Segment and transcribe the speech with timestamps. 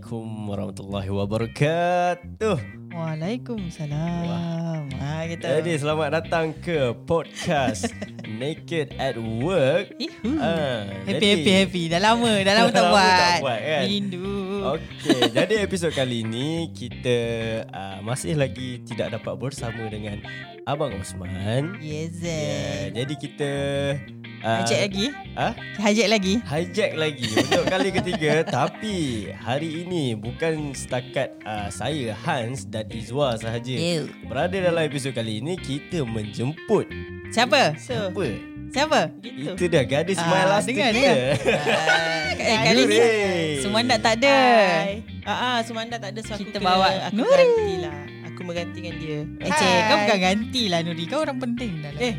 [0.00, 2.56] Assalamualaikum warahmatullahi wabarakatuh.
[2.88, 4.88] Waalaikumsalam.
[4.96, 5.60] Ha kita.
[5.60, 7.92] Jadi selamat datang ke podcast
[8.40, 10.00] Naked at Work.
[10.00, 10.40] Ihu.
[10.40, 11.82] Ah, happy jadi- happy happy.
[11.92, 13.12] Dah lama dah lama tak buat.
[13.12, 13.84] tak buat, kan?
[13.92, 14.32] Rindu.
[14.72, 17.18] Okey, jadi episod kali ini kita
[17.68, 20.24] uh, masih lagi tidak dapat bersama dengan
[20.64, 21.76] Abang Osman.
[21.76, 22.24] Yes.
[22.24, 23.52] Yeah, jadi kita
[24.40, 25.06] uh, Hijack lagi?
[25.32, 25.52] Ah?
[25.78, 26.34] Hijack lagi?
[26.42, 28.96] hijack lagi untuk kali ketiga tapi
[29.32, 34.08] hari ini bukan setakat uh, saya Hans dan Izwa sahaja Ew.
[34.26, 36.88] berada dalam episod kali ini kita menjemput
[37.30, 37.76] Siapa?
[37.78, 38.26] apa
[38.70, 39.00] Siapa?
[39.18, 39.50] Gitu.
[39.50, 41.18] itu dia gadis Ah, my last dengar, kita dengar.
[42.40, 42.98] Eh, kali ni.
[43.60, 44.32] Sumanda tak ada.
[44.88, 45.04] Hai.
[45.28, 47.28] Ah, ah, Sumanda tak ada so aku Kita kena- bawa aku Nuri.
[47.36, 47.96] gantilah.
[48.40, 49.20] Aku menggantikan dia.
[49.36, 51.04] Eh, cik, kau bukan ganti lah Nuri.
[51.04, 51.92] Kau orang penting dah.
[51.92, 52.00] lah.
[52.00, 52.14] Eh,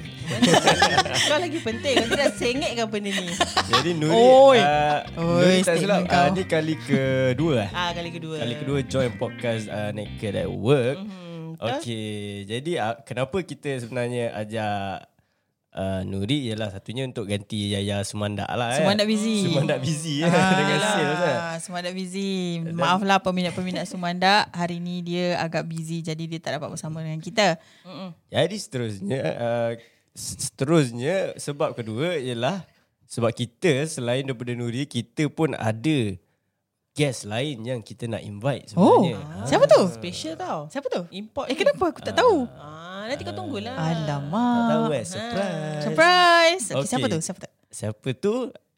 [1.33, 1.95] kau lagi penting.
[1.97, 3.33] Kau tidak sengitkan benda ni.
[3.73, 4.57] jadi Nuri Oi.
[4.61, 6.21] uh, Oi, Nuri tak silap kau.
[6.21, 7.69] uh, ni kali kedua eh?
[7.73, 8.37] Ah, kali kedua.
[8.37, 11.73] kali kedua join podcast uh, Naked at Work Hmm, betul?
[11.81, 12.13] Okey,
[12.45, 15.09] jadi uh, kenapa kita sebenarnya ajak
[15.73, 18.79] uh, Nuri ialah satunya untuk ganti Yaya Sumandak lah eh.
[18.79, 19.37] Sumandak busy.
[19.43, 21.37] Sumandak busy ya Ah, dengan sales kan.
[21.57, 22.31] Sumandak busy.
[22.67, 24.51] Maaflah peminat-peminat Sumandak.
[24.51, 27.59] Hari ni dia agak busy jadi dia tak dapat bersama dengan kita.
[27.83, 28.11] Mm-mm.
[28.27, 29.71] Jadi seterusnya uh,
[30.13, 32.63] seterusnya sebab kedua ialah
[33.05, 36.15] sebab kita selain daripada Nuri kita pun ada
[36.91, 39.47] guest lain yang kita nak invite Oh, sebenarnya.
[39.47, 39.81] siapa tu?
[39.89, 40.59] Special tau.
[40.67, 41.01] Siapa tu?
[41.09, 41.57] Import Eh ni.
[41.57, 42.43] kenapa aku tak tahu?
[42.51, 43.73] Ah, nanti kau tunggulah.
[43.73, 44.57] Alamak.
[44.59, 45.81] Tak tahu eh surprise.
[45.81, 46.65] Surprise.
[46.67, 46.87] Okay, Okay.
[46.87, 47.19] siapa tu?
[47.19, 47.49] Siapa tu?
[47.69, 48.35] Siapa tu?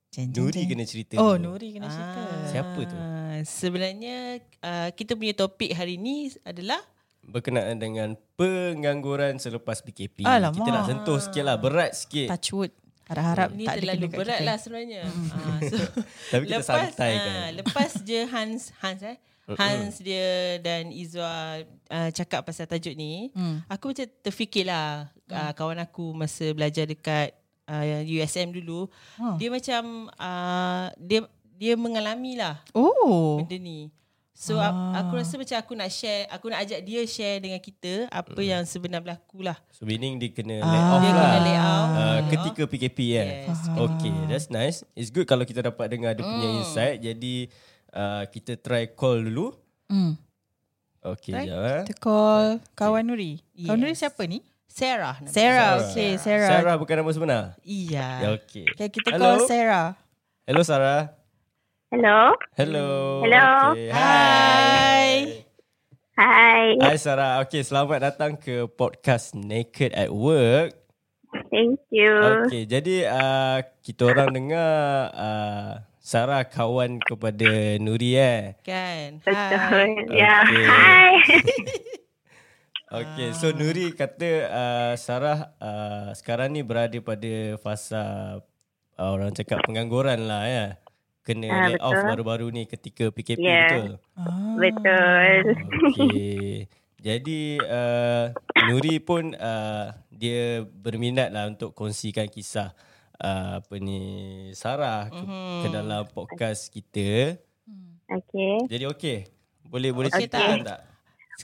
[0.10, 0.70] Jen, jen, Nuri jen.
[0.70, 1.14] kena cerita.
[1.18, 1.44] Oh, dulu.
[1.52, 2.20] Nuri kena cerita.
[2.22, 2.98] Ah, Siapa tu?
[3.44, 4.18] Sebenarnya
[4.62, 6.78] uh, kita punya topik hari ni adalah
[7.24, 10.22] berkenaan dengan pengangguran selepas PKP.
[10.22, 10.60] Alamak.
[10.60, 12.30] Kita nak sentuh sikit lah, berat sikit.
[12.30, 12.72] Touch wood.
[13.04, 14.46] Harap-harap ni tak ada terlalu berat kita.
[14.46, 15.02] lah sebenarnya.
[15.04, 15.76] Ah, so,
[16.32, 17.34] Tapi kita santai kan.
[17.34, 21.60] ah, lepas je Hans Hans eh Hans dia dan Izwa
[21.90, 23.60] uh, cakap pasal tajuk ni, Hmm.
[23.68, 24.88] aku macam terfikirlah
[25.28, 28.88] uh, kawan aku masa belajar dekat uh, USM dulu,
[29.18, 29.36] Oh.
[29.36, 33.38] dia macam uh, dia dia mengalami lah Oh.
[33.38, 33.92] benda ni.
[34.34, 34.74] So ah.
[34.98, 38.66] aku rasa macam aku nak share, aku nak ajak dia share dengan kita apa yang
[38.66, 39.54] sebenar berlaku lah.
[39.70, 40.66] So meaning dia kena Ah.
[40.66, 41.22] lay off Dia lah.
[41.22, 41.90] kena lay off.
[41.94, 43.28] Uh, ketika PKP kan.
[43.30, 43.60] Yes.
[43.70, 44.82] Okay, that's nice.
[44.94, 46.60] It's good kalau kita dapat dengar dia punya Hmm.
[46.60, 46.98] insight.
[46.98, 47.54] Jadi
[47.94, 49.54] uh, kita try call dulu.
[49.88, 50.18] Hmm.
[51.04, 51.46] Okay, Try.
[51.52, 51.82] jap eh.
[51.84, 53.40] Kita call kawan Nuri.
[53.54, 53.82] Kawan Yes.
[53.84, 54.40] Nuri siapa ni?
[54.66, 55.20] Sarah.
[55.22, 55.72] nama Sarah.
[55.78, 55.86] dia.
[55.86, 56.50] Okay, Sarah.
[56.50, 57.44] Sarah bukan nama sebenar?
[57.62, 58.08] Iya.
[58.24, 58.66] Ya, okay.
[58.72, 59.38] Okay, kita Hello.
[59.38, 59.88] call Sarah.
[60.48, 61.14] Hello Sarah.
[61.94, 62.34] Hello.
[62.58, 62.88] Hello.
[63.22, 63.48] Hello.
[63.78, 63.90] Okay.
[63.94, 65.12] Hai.
[66.18, 66.66] Hi.
[66.82, 67.38] Hai Sarah.
[67.46, 70.74] Okay, selamat datang ke podcast Naked at Work.
[71.54, 72.14] Thank you.
[72.50, 74.74] Okay, jadi uh, kita orang dengar
[75.14, 75.72] uh,
[76.04, 78.60] Sarah kawan kepada Nuri eh.
[78.60, 79.24] Kan.
[79.24, 79.56] Betul.
[79.56, 79.92] Hai.
[80.12, 80.36] Ya.
[80.44, 80.66] Okay.
[80.68, 81.12] Hi.
[82.94, 88.38] Okay, so Nuri kata uh, Sarah uh, sekarang ni berada pada fasa
[89.02, 90.66] uh, orang cakap pengangguran lah ya.
[91.26, 92.06] Kena Ah, lay off betul.
[92.06, 93.66] baru-baru ni ketika PKP Yeah.
[93.66, 93.90] betul.
[94.14, 94.54] Ah.
[94.62, 95.42] Betul.
[95.90, 96.70] Okay.
[97.02, 98.30] Jadi uh,
[98.70, 102.78] Nuri pun uh, dia berminat lah untuk kongsikan kisah
[103.24, 104.00] uh, apa ni
[104.52, 105.24] Sarah ke,
[105.64, 107.40] ke dalam podcast kita.
[108.04, 108.56] Okay.
[108.68, 109.18] Jadi okey.
[109.66, 110.68] Boleh boleh Okey ceritakan tak?
[110.68, 110.80] tak?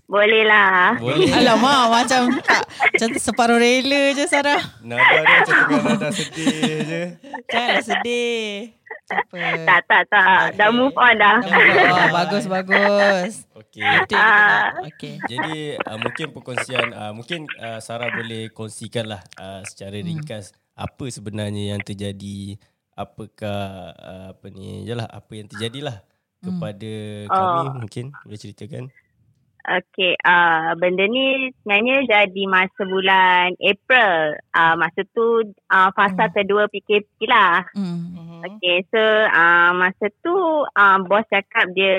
[0.06, 1.01] Boleh lah.
[1.01, 1.34] Boleh.
[1.34, 4.62] Alamak, macam tak, macam separuh rela je Sarah.
[4.85, 7.03] Nada dia macam tengah nada sedih je.
[7.50, 8.45] Janganlah sedih.
[9.09, 9.41] Siapa?
[9.66, 10.53] Tak, tak, tak.
[10.53, 11.41] Dah move on dah.
[11.41, 13.50] Oh, bagus, bagus.
[13.57, 13.81] Okey.
[13.81, 14.69] Yang kita nak.
[14.94, 15.13] Okay.
[15.25, 21.06] Jadi uh, mungkin perkongsian uh, mungkin uh, Sarah boleh kongsikan lah uh, secara ringkas apa
[21.12, 22.56] sebenarnya yang terjadi
[22.95, 26.00] apakah uh, apa ni jelah apa yang terjadilah
[26.39, 26.92] kepada
[27.27, 27.75] kami Oh.
[27.83, 28.88] mungkin boleh ceritakan
[29.69, 30.18] Okay.
[30.25, 34.39] Uh, benda ni sebenarnya jadi masa bulan April.
[34.50, 37.68] Uh, masa tu uh, fasa kedua PKP lah.
[37.77, 38.18] Hmm.
[38.39, 38.56] Mhm.
[38.56, 41.95] Okay, so uh, masa tu uh, bos cakap dia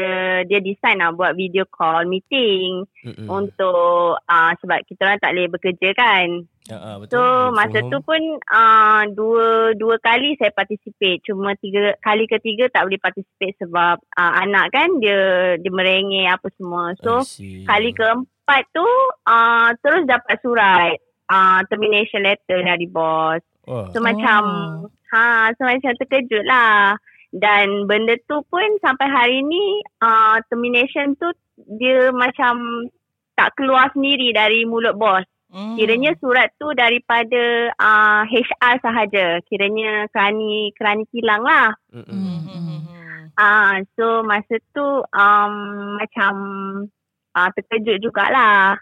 [0.49, 3.29] dia decide nak buat video call meeting Mm-mm.
[3.29, 6.49] untuk uh, sebab kita orang tak boleh bekerja kan.
[6.71, 7.19] Ya, ah, betul.
[7.19, 7.21] So
[7.53, 11.21] masa tu pun uh, dua dua kali saya participate.
[11.29, 16.49] Cuma tiga kali ketiga tak boleh participate sebab uh, anak kan dia dia merengek apa
[16.57, 16.97] semua.
[17.05, 17.21] So
[17.69, 18.87] kali keempat tu
[19.29, 20.97] uh, terus dapat surat
[21.29, 23.45] uh, termination letter dari bos.
[23.67, 24.03] So oh.
[24.03, 24.43] macam
[25.13, 26.97] ha so macam terkejut lah.
[27.31, 31.31] Dan benda tu pun sampai hari ni uh, termination tu
[31.79, 32.87] dia macam
[33.39, 35.23] tak keluar sendiri dari mulut bos.
[35.51, 35.75] Hmm.
[35.75, 39.27] Kiranya surat tu daripada uh, HR sahaja.
[39.47, 41.75] Kiranya kerani kerani kilang lah.
[41.91, 42.51] Hmm.
[43.41, 45.55] Ah, so masa tu um,
[45.97, 46.33] macam
[47.33, 48.77] uh, terkejut jugalah.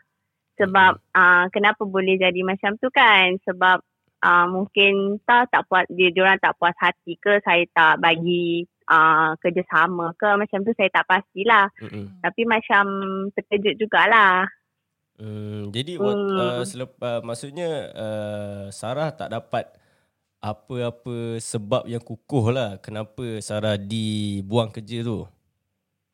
[0.59, 3.39] Sebab uh, kenapa boleh jadi macam tu kan?
[3.47, 3.79] Sebab
[4.25, 9.37] uh, mungkin tak tak puas dia orang tak puas hati ke saya tak bagi uh,
[9.39, 11.69] kerjasama ke macam tu saya tak pastilah.
[11.83, 12.23] Mm-mm.
[12.25, 12.85] Tapi macam
[13.37, 14.49] terkejut jugalah.
[15.19, 16.39] Hmm, jadi Hmm.
[16.39, 19.67] uh, selepas maksudnya uh, Sarah tak dapat
[20.39, 25.27] apa-apa sebab yang kukuh lah kenapa Sarah dibuang kerja tu.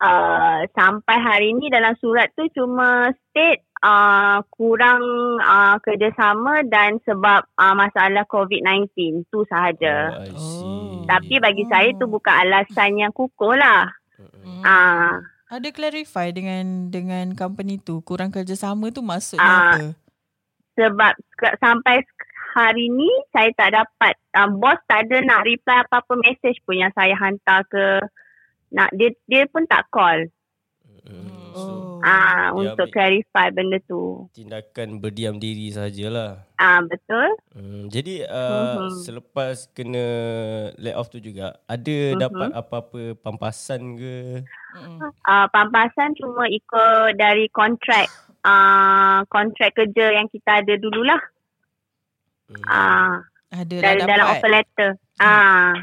[0.01, 5.01] Uh, sampai hari ni dalam surat tu cuma state uh, kurang
[5.37, 8.89] uh, kerjasama dan sebab uh, masalah COVID-19
[9.29, 10.09] tu sahaja.
[10.33, 11.05] Oh, Oh.
[11.05, 11.69] Tapi bagi Oh.
[11.69, 13.93] saya tu bukan alasan yang kukuh lah.
[14.17, 14.61] Hmm.
[14.65, 15.13] Ah,
[15.45, 19.77] Ada clarify dengan dengan company tu kurang kerjasama tu maksudnya Ah.
[19.77, 19.93] apa?
[20.75, 21.13] sebab
[21.55, 22.03] sampai
[22.51, 26.91] hari ni saya tak dapat uh, bos tak ada nak reply apa-apa message pun yang
[26.91, 28.03] saya hantar ke
[28.71, 30.27] nak dia dia pun tak call
[31.05, 31.53] Oh.
[31.53, 31.71] So,
[32.01, 34.25] ah dia untuk ambil- clarify benda tu.
[34.31, 36.41] tindakan berdiam diri sajalah.
[36.55, 37.29] Ah betul?
[37.51, 38.49] Hmm, jadi uh,
[38.81, 38.99] Mhm.
[38.99, 40.05] selepas kena
[40.75, 42.17] lay off tu juga ada Mhm.
[42.17, 44.15] dapat apa-apa pampasan ke?
[44.73, 44.99] Hmm.
[45.21, 46.81] Uh, pampasan cuma ikut
[47.13, 48.09] dari kontrak
[48.41, 51.21] uh, kontrak kerja yang kita ada dululah.
[52.47, 52.65] Hmm.
[52.65, 53.13] Ah
[53.51, 54.33] Ada dari dah dalam dapat.
[54.33, 54.89] offer letter.
[55.15, 55.73] Ah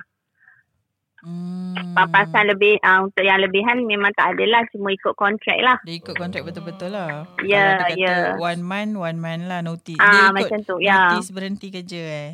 [1.19, 1.79] Hmm.
[1.93, 5.77] Pampasan lebih uh, untuk yang lebihan memang tak ada lah cuma ikut kontrak lah.
[5.83, 7.29] Dia ikut kontrak betul-betul lah.
[7.43, 8.41] Ya, Kalau dia kata ya.
[8.41, 9.97] one month, one month lah notice.
[9.97, 10.99] dia Ah ikut macam tu ya.
[11.11, 12.31] notice berhenti kerja eh.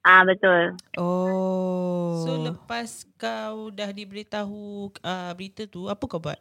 [0.00, 0.72] Ah betul.
[0.96, 2.22] Oh.
[2.22, 6.38] So lepas kau dah diberitahu uh, berita tu, apa kau buat?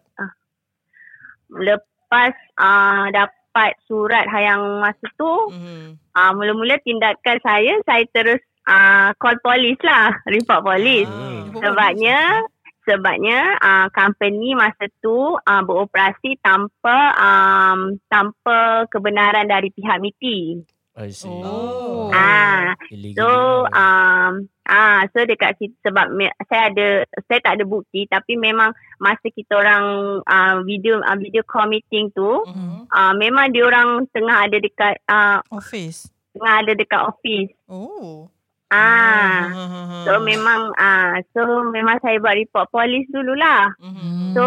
[1.47, 5.95] Lepas uh, dapat surat yang masa tu Hmm.
[6.13, 11.07] uh, mula-mula tindakan saya saya terus uh, call polis lah, report polis.
[11.07, 11.51] Hmm.
[11.57, 12.43] Sebabnya
[12.87, 20.63] sebabnya uh, company masa tu uh, beroperasi tanpa um, tanpa kebenaran dari pihak MITI.
[20.97, 21.29] I see.
[21.29, 22.09] Oh.
[22.09, 23.29] Ah, Illegal so
[23.69, 26.87] um ah so dekat situ sebab me, saya ada
[27.29, 29.85] saya tak ada bukti tapi memang masa kita orang
[30.25, 32.89] uh, video uh, video call meeting tu Hmm.
[32.89, 36.09] uh, memang dia orang tengah ada dekat uh, Office.
[36.33, 37.53] tengah ada dekat office.
[37.69, 38.25] Oh.
[38.67, 39.47] Ah.
[39.47, 40.03] Hmm.
[40.03, 43.71] So memang ah so memang saya buat report polis dululah.
[43.79, 44.35] Hmm.
[44.35, 44.43] So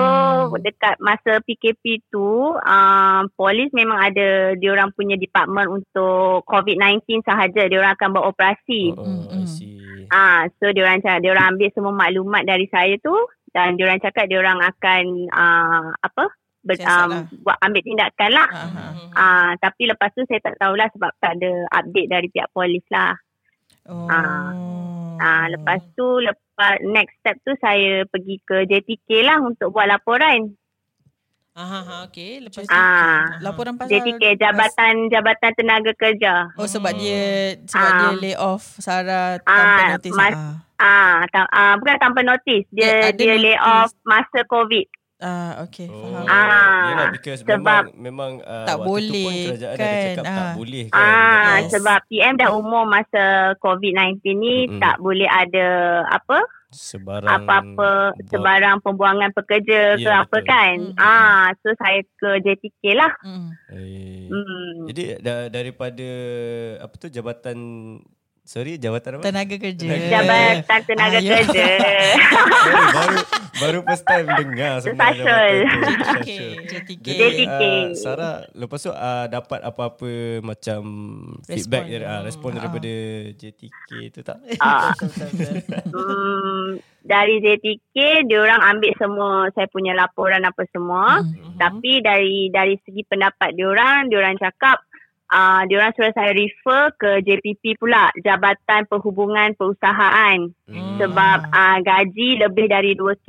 [0.61, 7.65] dekat masa PKP tu uh, polis memang ada dia orang punya department untuk COVID-19 sahaja
[7.65, 8.93] dia orang akan beroperasi.
[8.93, 9.47] Oh, Mm, mm.
[9.49, 9.81] see.
[10.13, 13.17] Ah so dia orang cakap dia orang ambil semua maklumat dari saya tu
[13.57, 15.03] dan dia orang cakap dia orang akan
[15.33, 16.25] uh, apa
[16.61, 18.49] ber, um, buat ambil tindakan lah.
[18.53, 18.93] Ah, ah.
[19.17, 23.17] Ah tapi lepas tu saya tak tahulah sebab tak ada update dari pihak polis lah.
[23.85, 24.07] Oh.
[25.17, 26.41] Ah lepas tu lepas
[26.85, 30.55] next step tu saya pergi ke JTK lah untuk buat laporan.
[31.51, 32.41] Ah, ah, okey.
[32.41, 32.73] Lepas tu.
[32.73, 33.37] Ah.
[33.41, 36.49] Laporan pasal JTK Jabatan Jabatan Tenaga Kerja.
[36.55, 37.23] Oh sebab dia
[37.67, 37.99] sebab Ah.
[37.99, 40.15] dia lay off Sarah tanpa Ah, notice.
[40.15, 40.55] mas- ah.
[40.81, 42.65] Ah, ta- ah bukan tanpa notis.
[42.71, 43.67] Dia Dia ada dia lay notis.
[43.67, 44.87] off masa COVID.
[45.21, 46.25] Ah okey Oh, faham.
[46.25, 50.01] Ah, Yelah because sebab- memang memang uh, Tak waktu tu pun boleh kerajaan kan, ada
[50.03, 50.53] cakap tak ah.
[50.55, 50.97] boleh kan.
[50.99, 51.69] Ah, Yes.
[51.71, 53.25] sebab PM dah umum masa
[53.59, 54.81] COVID-19 ni Mm-mm.
[54.81, 55.67] tak boleh ada
[56.09, 56.39] apa
[56.71, 60.47] sebarang apa-apa buat- sebarang pembuangan pekerja ke Ya, apa betul.
[60.47, 60.77] kan.
[60.89, 60.95] Mm.
[60.97, 63.13] Ah, so saya ke JTK lah.
[63.21, 63.49] Mm.
[63.69, 64.75] Eh, Hmm.
[64.87, 66.09] Jadi da, daripada
[66.81, 67.59] apa tu jabatan
[68.43, 69.23] sorry jabatan apa?
[69.25, 69.87] Tenaga kerja.
[69.87, 71.33] Jabatan Tenaga Ah, ya.
[71.39, 71.67] Kerja.
[72.61, 73.17] Sorry, baru
[73.53, 75.55] baru first time dengar sebenarnya Tersasul.
[75.55, 76.01] jabatan tu.
[76.21, 76.31] JTK.
[76.65, 77.07] JTK.
[77.07, 77.63] Jadi JTK.
[77.63, 80.81] uh, Sarah lepas tu uh, dapat apa-apa macam
[81.45, 82.57] feedback dari uh, respon Ah.
[82.59, 82.93] daripada
[83.33, 84.39] JTK tu tak?
[84.59, 84.91] Ah.
[85.95, 86.67] hmm,
[87.01, 91.21] dari JTK dia orang ambil semua saya punya laporan apa semua.
[91.21, 91.57] Hmm.
[91.57, 94.81] Tapi dari dari segi pendapat dia orang, dia orang cakap
[95.31, 100.97] uh, dia orang suruh saya refer ke JPP pula, Jabatan Perhubungan Perusahaan Hmm.
[100.97, 103.29] sebab uh, gaji lebih dari 2K.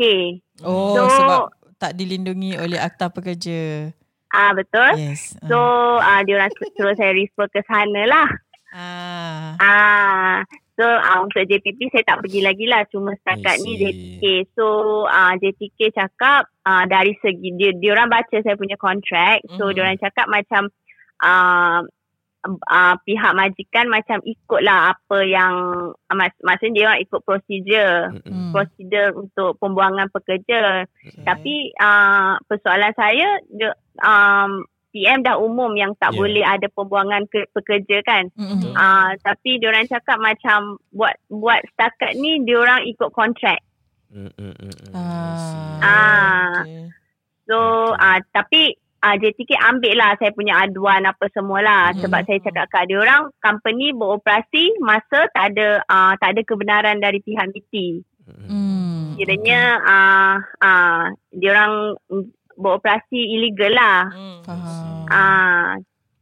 [0.61, 1.41] Oh So- sebab
[1.75, 3.89] tak dilindungi oleh akta pekerja.
[4.29, 4.95] Ah betul?
[4.95, 5.33] Yes.
[5.43, 5.57] So
[5.95, 8.29] uh, dia orang suruh saya refer ke sana lah.
[8.71, 9.57] ah.
[9.57, 10.35] Ah,
[10.71, 12.87] so uh, untuk JPP saya tak pergi lagi lah.
[12.87, 13.75] Cuma setakat ni.
[13.75, 14.23] JTK.
[14.53, 14.65] So
[15.03, 19.43] uh, JTK cakap uh, dari segi dia, dia orang baca saya punya kontrak.
[19.51, 19.73] So Mhm.
[19.73, 20.61] dia orang cakap macam
[21.21, 21.81] uh,
[22.45, 25.53] uh, pihak majikan macam ikutlah apa yang
[25.93, 27.93] uh, mak, maksudnya dia orang ikut prosedur.
[28.17, 28.29] Mm-mm.
[28.29, 28.51] Hmm.
[28.53, 30.85] Prosedur untuk pembuangan pekerja.
[30.89, 31.23] Okay.
[31.25, 36.19] Tapi uh, persoalan saya dia, um, PM dah umum yang tak Ya.
[36.19, 38.27] boleh ada pembuangan ke, pekerja kan.
[38.35, 38.75] Mm-mm.
[38.75, 43.63] Ah, tapi diorang cakap macam buat buat setakat ni diorang ikut kontrak.
[44.11, 44.91] Mm, mm, mm, mm.
[44.91, 45.79] Ah.
[45.79, 46.55] Ah.
[46.67, 46.91] Okay.
[47.47, 47.57] So
[47.95, 52.05] ah tapi ah JTK ambil lah saya punya aduan apa semualah Hmm.
[52.05, 57.01] sebab saya cakap kat dia orang company beroperasi masa tak ada ah tak ada kebenaran
[57.01, 58.05] dari pihak MITI.
[58.29, 59.17] Hmm.
[59.17, 61.03] Kiranya ah ah
[61.33, 61.97] dia orang
[62.55, 63.99] beroperasi illegal lah.
[64.13, 64.39] Hmm.
[65.09, 65.75] Ah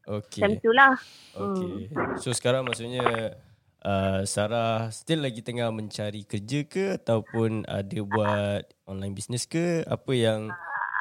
[0.10, 0.42] Okay.
[0.42, 0.94] macam itulah.
[1.38, 1.86] Okay.
[2.18, 3.38] So sekarang maksudnya
[3.86, 9.86] uh, Sarah still lagi tengah mencari kerja ke ataupun ada buat online business ke?
[9.86, 10.50] Apa yang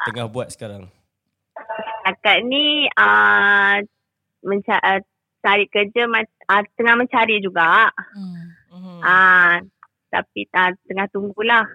[0.05, 0.93] tengah buat sekarang?
[2.09, 3.77] Setakat ni ah
[4.41, 4.97] menca- ah,
[5.45, 6.09] cari kerja
[6.49, 7.93] ah, tengah mencari juga.
[8.17, 8.97] Hmm.
[9.05, 9.61] Ah
[10.09, 11.69] tapi ah, tengah tunggulah.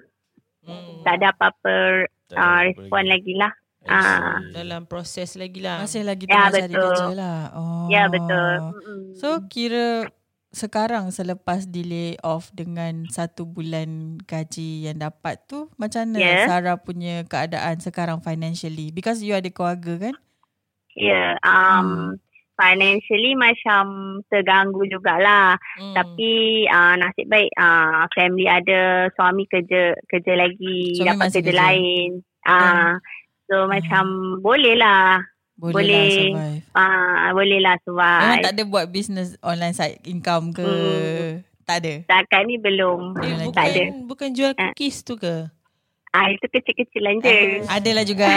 [0.66, 1.06] Hmm.
[1.06, 3.52] Tak ada apa-apa apa respon lagi lah.
[3.86, 4.42] Ah.
[4.50, 5.78] Dalam proses lagi lah.
[5.78, 6.82] Masih lagi Ya, tengah cari betul.
[6.82, 7.38] kerja lah.
[7.54, 7.86] Oh.
[7.86, 8.54] Ya betul.
[8.74, 9.00] Mm-mm.
[9.14, 10.10] So kira
[10.54, 16.46] sekarang selepas delay off dengan satu bulan gaji yang dapat tu macam mana Yeah.
[16.46, 20.14] Sarah punya keadaan sekarang financially because you ada keluarga kan?
[20.94, 22.14] Ya, um,
[22.54, 23.84] financially macam
[24.30, 25.58] terganggu jugalah.
[25.74, 25.94] Hmm.
[25.94, 31.60] Tapi uh, nasib baik uh, family ada, suami kerja kerja lagi, Suami dapat kerja, kerja.
[31.60, 32.10] lain.
[32.46, 33.02] Ah,
[33.50, 35.18] so macam boleh lah.
[35.54, 35.94] Boleh, Boleh.
[35.94, 36.62] lah survive.
[36.72, 38.42] Ah, boleh lah Memang survive.
[38.42, 40.66] tak ada buat business online side income ke?
[40.66, 41.32] Hmm.
[41.64, 41.94] Tak ada.
[42.02, 43.14] Setakat ni belum.
[43.14, 43.82] Eh, Boleh tak bukan, ada.
[44.04, 44.68] bukan jual Ah.
[44.68, 45.48] cookies tu ke?
[46.10, 47.38] Ah, itu kecil-kecilan je.
[47.66, 48.26] Adalah juga.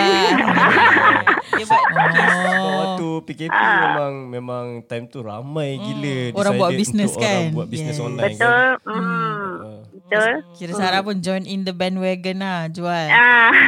[1.52, 2.74] Dia buat oh.
[2.76, 7.50] waktu PKP memang memang time tu ramai gila Orang buat business kan?
[7.50, 8.04] Orang buat business Yes.
[8.04, 8.48] online Betul.
[8.48, 8.78] kan.
[8.84, 9.54] Hmm.
[9.60, 9.77] Ah.
[10.08, 10.32] Betul.
[10.56, 13.08] Kira Sarah pun join in the bandwagon lah jual.
[13.10, 13.52] Ah.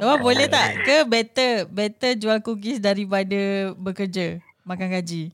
[0.00, 0.80] Oh, boleh tak?
[0.80, 3.36] Ke better better jual cookies daripada
[3.76, 4.40] bekerja?
[4.64, 5.28] Makan gaji.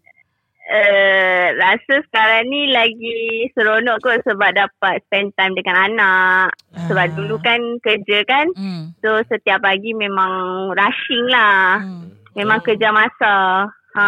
[0.66, 3.18] Uh, rasa sekarang ni lagi
[3.54, 6.48] seronok kot sebab dapat spend time dengan anak.
[6.82, 7.14] Sebab Ah.
[7.14, 8.50] dulu kan kerja kan.
[8.52, 8.90] Hmm.
[8.98, 10.34] So setiap pagi memang
[10.74, 11.78] rushing lah.
[11.78, 12.34] hmm.
[12.34, 13.70] Memang kerja masa.
[13.94, 14.06] Ha.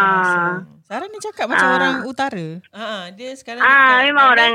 [0.89, 1.77] Sarah ni cakap macam Ah.
[1.77, 2.47] orang utara.
[2.71, 4.53] Ah, dia sekarang Ah, dekat- memang orang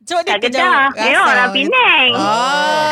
[0.00, 0.80] Cuba dia tak kedah.
[0.94, 2.08] Memang orang Penang.
[2.14, 2.88] Oh.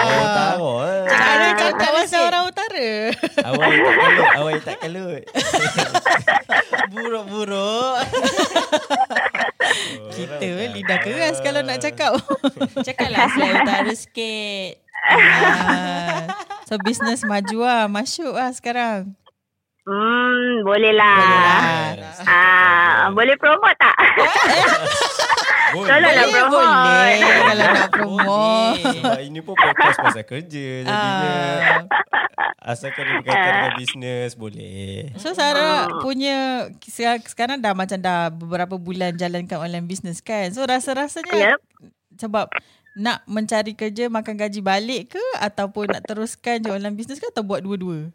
[0.00, 1.02] Oh, tahu eh.
[1.08, 2.88] Sarah cakap macam orang utara.
[3.40, 5.22] Awak tak kalut, awak tak kalut.
[6.92, 7.96] Buruk-buruk.
[10.10, 12.18] Kita lidah keras kalau nak cakap.
[12.86, 14.72] Cakaplah selain utara sikit.
[15.06, 16.26] Ah.
[16.64, 17.86] So business maju lah.
[17.86, 19.14] Masuk lah sekarang.
[19.88, 21.16] Hmm, boleh lah.
[21.16, 21.40] Boleh
[21.96, 22.12] lah.
[22.22, 23.96] Ah, boleh promote tak?
[25.68, 25.84] Boleh.
[25.84, 26.64] Tolonglah Boleh, promote.
[26.64, 27.18] boleh.
[27.20, 28.80] Kalau nak promote.
[28.88, 31.84] Sebab ini pun podcast pasal kerja Jadinya Ah.
[32.64, 38.76] Asalkan dia berkaitan dengan bisnes Boleh So Sarah punya sekarang, sekarang dah macam dah beberapa
[38.76, 40.48] bulan jalankan online business kan.
[40.52, 41.60] So rasa-rasanya Yep.
[42.18, 42.48] sebab
[42.96, 47.44] nak mencari kerja makan gaji balik ke ataupun nak teruskan je online business ke atau
[47.44, 48.08] buat dua-dua?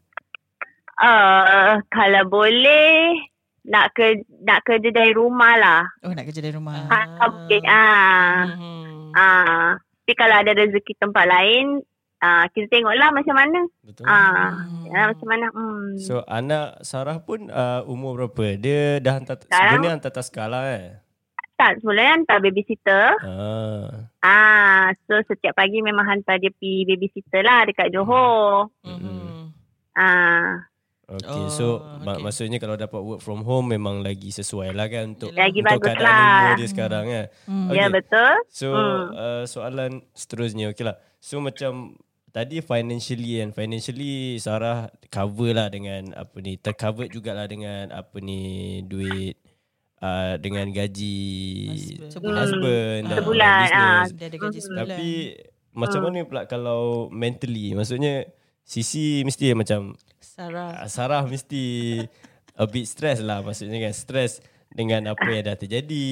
[0.96, 3.18] Uh, kalau boleh
[3.64, 5.82] nak ke nak kerja dari rumah lah.
[6.02, 6.86] Oh nak kerja dari rumah.
[6.86, 7.62] Ah, okay.
[7.64, 8.44] Ah.
[8.52, 9.10] Hmm.
[9.14, 9.68] Ah.
[10.04, 11.80] Tapi kalau ada rezeki tempat lain,
[12.20, 13.60] ah kita tengoklah macam mana.
[13.82, 14.92] Betul Ah, Hmm.
[14.92, 15.46] ah macam mana.
[15.50, 15.96] Hmm.
[15.98, 18.56] So anak Sarah pun uh, umur berapa?
[18.56, 20.88] Dia dah hantar Sekarang- Sebenarnya hantar tak skala eh
[21.54, 23.06] tak sebenarnya hantar babysitter.
[23.24, 23.88] ah.
[24.20, 28.74] Ah, so setiap pagi memang hantar dia pergi babysitter lah dekat Johor.
[28.84, 29.54] Mhm.
[29.96, 30.66] Ah,
[31.06, 31.66] Okay Oh, so
[32.00, 32.24] mak- okay.
[32.24, 35.86] maksudnya kalau dapat work from home Memang lagi sesuai lah kan Untuk, Lagi untuk bagus
[35.90, 36.32] keadaan lah.
[36.40, 37.68] umur dia sekarang kan Hmm.
[37.70, 38.34] ya betul.
[38.48, 39.04] So Hmm.
[39.12, 40.96] uh, soalan seterusnya okay lah.
[41.20, 47.92] So macam tadi financially kan financially Sarah cover lah dengan apa ni tercover jugalah dengan
[47.92, 48.42] apa ni
[48.82, 49.36] duit
[50.00, 51.20] uh, dengan gaji
[51.70, 52.10] Husband.
[52.10, 52.38] Sebulan.
[52.38, 53.10] husband Hmm.
[53.10, 53.76] dan Sebulan, business.
[53.76, 54.04] ah.
[54.10, 54.80] Dia ada gaji sebulan.
[54.80, 55.10] Tapi
[55.74, 56.08] macam Hmm.
[56.08, 58.24] mana pula kalau mentally maksudnya
[58.62, 59.92] Sisi mesti macam
[60.34, 60.72] Sarah.
[60.76, 61.64] uh, Sarah mesti
[62.56, 66.06] a bit stress lah maksudnya kan stress dengan apa yang dah terjadi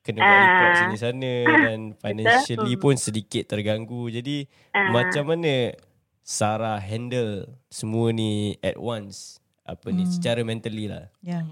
[0.00, 0.42] kena buat Ah.
[0.44, 4.90] report sini sana dan financially pun sedikit terganggu jadi Ah.
[4.90, 5.74] macam mana
[6.20, 10.12] Sarah handle semua ni at once apa ni Hmm.
[10.12, 11.42] secara mentally lah Ya.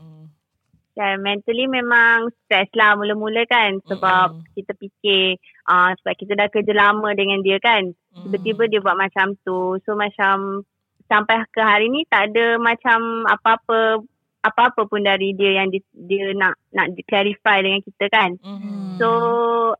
[0.92, 4.44] Dan mentally memang stress lah mula-mula kan sebab Mm.
[4.54, 5.36] kita fikir
[5.66, 7.92] uh, sebab kita dah kerja lama dengan dia kan.
[8.16, 9.76] Tiba-tiba dia buat macam tu.
[9.84, 10.64] So macam
[11.06, 14.02] sampai ke hari ni tak ada macam apa-apa
[14.42, 18.30] apa-apa pun dari dia yang dia, dia nak nak clarify dengan kita kan.
[18.38, 18.94] Mhm.
[18.96, 19.08] So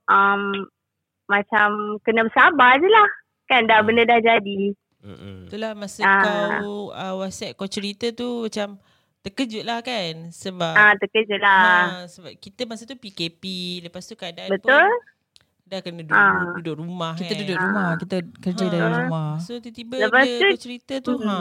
[0.04, 0.66] um,
[1.26, 1.68] macam
[2.00, 3.09] kena bersabar je lah.
[3.47, 4.75] Kan dah benda dah jadi.
[4.99, 5.47] Mm-mm.
[5.47, 6.23] Itulah masa Ah.
[6.59, 8.75] kau uh, WhatsApp kau cerita tu macam
[9.23, 11.62] terkejut lah kan sebab Ah, terkejut lah.
[11.62, 13.42] ha, sebab kita masa tu PKP
[13.83, 14.66] lepas tu keadaan Betul.
[14.66, 14.90] pun
[15.67, 16.55] dah kena duduk, Ah.
[16.55, 17.39] duduk rumah Kita kan.
[17.39, 18.97] duduk rumah, kita kerja dari Ha.
[19.03, 19.29] rumah.
[19.39, 21.27] So tiba-tiba Lepas bila tu- cerita tu Hmm.
[21.27, 21.39] ha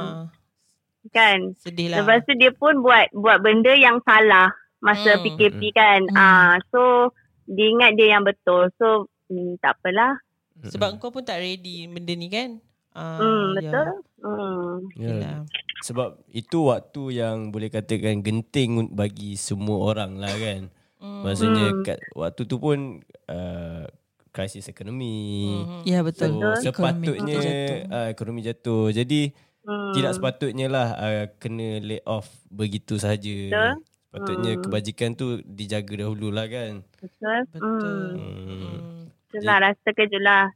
[1.08, 1.39] Kan?
[1.55, 1.98] sedih lah.
[2.01, 5.24] Lepas tu dia pun buat buat benda yang salah masa Hmm.
[5.24, 6.01] PKP kan.
[6.03, 6.17] Hmm.
[6.17, 7.13] Ah, so
[7.46, 8.74] dia ingat dia yang betul.
[8.75, 10.17] So hmm, tak apalah.
[10.58, 12.58] sebab kau pun tak ready benda ni kan.
[12.91, 13.62] Ah, Hmm, ya.
[13.62, 13.88] betul.
[14.20, 14.74] Hmm.
[14.96, 15.08] Ya.
[15.12, 15.38] Yelah.
[15.79, 20.74] Sebab itu waktu yang boleh katakan genting bagi semua orang lah kan.
[20.98, 21.22] Hmm.
[21.22, 21.84] Maksudnya Hmm.
[21.84, 23.86] kat waktu tu pun uh,
[24.35, 25.15] krisis ekonomi.
[25.55, 25.81] Hmm.
[25.83, 26.35] Ya betul.
[26.35, 26.55] So Betul.
[26.61, 27.79] sepatutnya Ekonomi jatuh.
[27.89, 28.85] uh, ekonomi jatuh.
[28.91, 29.21] Jadi
[29.63, 29.93] Hmm.
[29.93, 33.33] tidak sepatutnya lah uh, kena lay off begitu sahaja.
[33.49, 33.71] Betul.
[34.05, 34.61] Sepatutnya Hmm.
[34.61, 36.83] kebajikan tu dijaga dahulu lah kan.
[36.99, 37.39] Betul.
[37.49, 37.63] Betul.
[37.63, 38.13] Hmm.
[38.13, 38.59] Hmm.
[38.61, 39.01] Hmm.
[39.31, 40.51] Itulah rasa terkejut lah.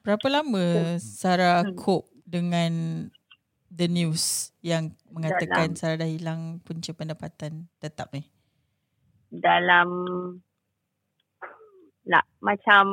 [0.00, 0.64] Berapa lama
[0.96, 1.74] Sarah Hmm.
[1.74, 2.72] cope dengan
[3.68, 4.24] the news
[4.60, 8.24] yang mengatakan Dalam- Sarah dah hilang punca pendapatan tetap ni?
[9.28, 9.88] Dalam
[12.06, 12.84] lah, macam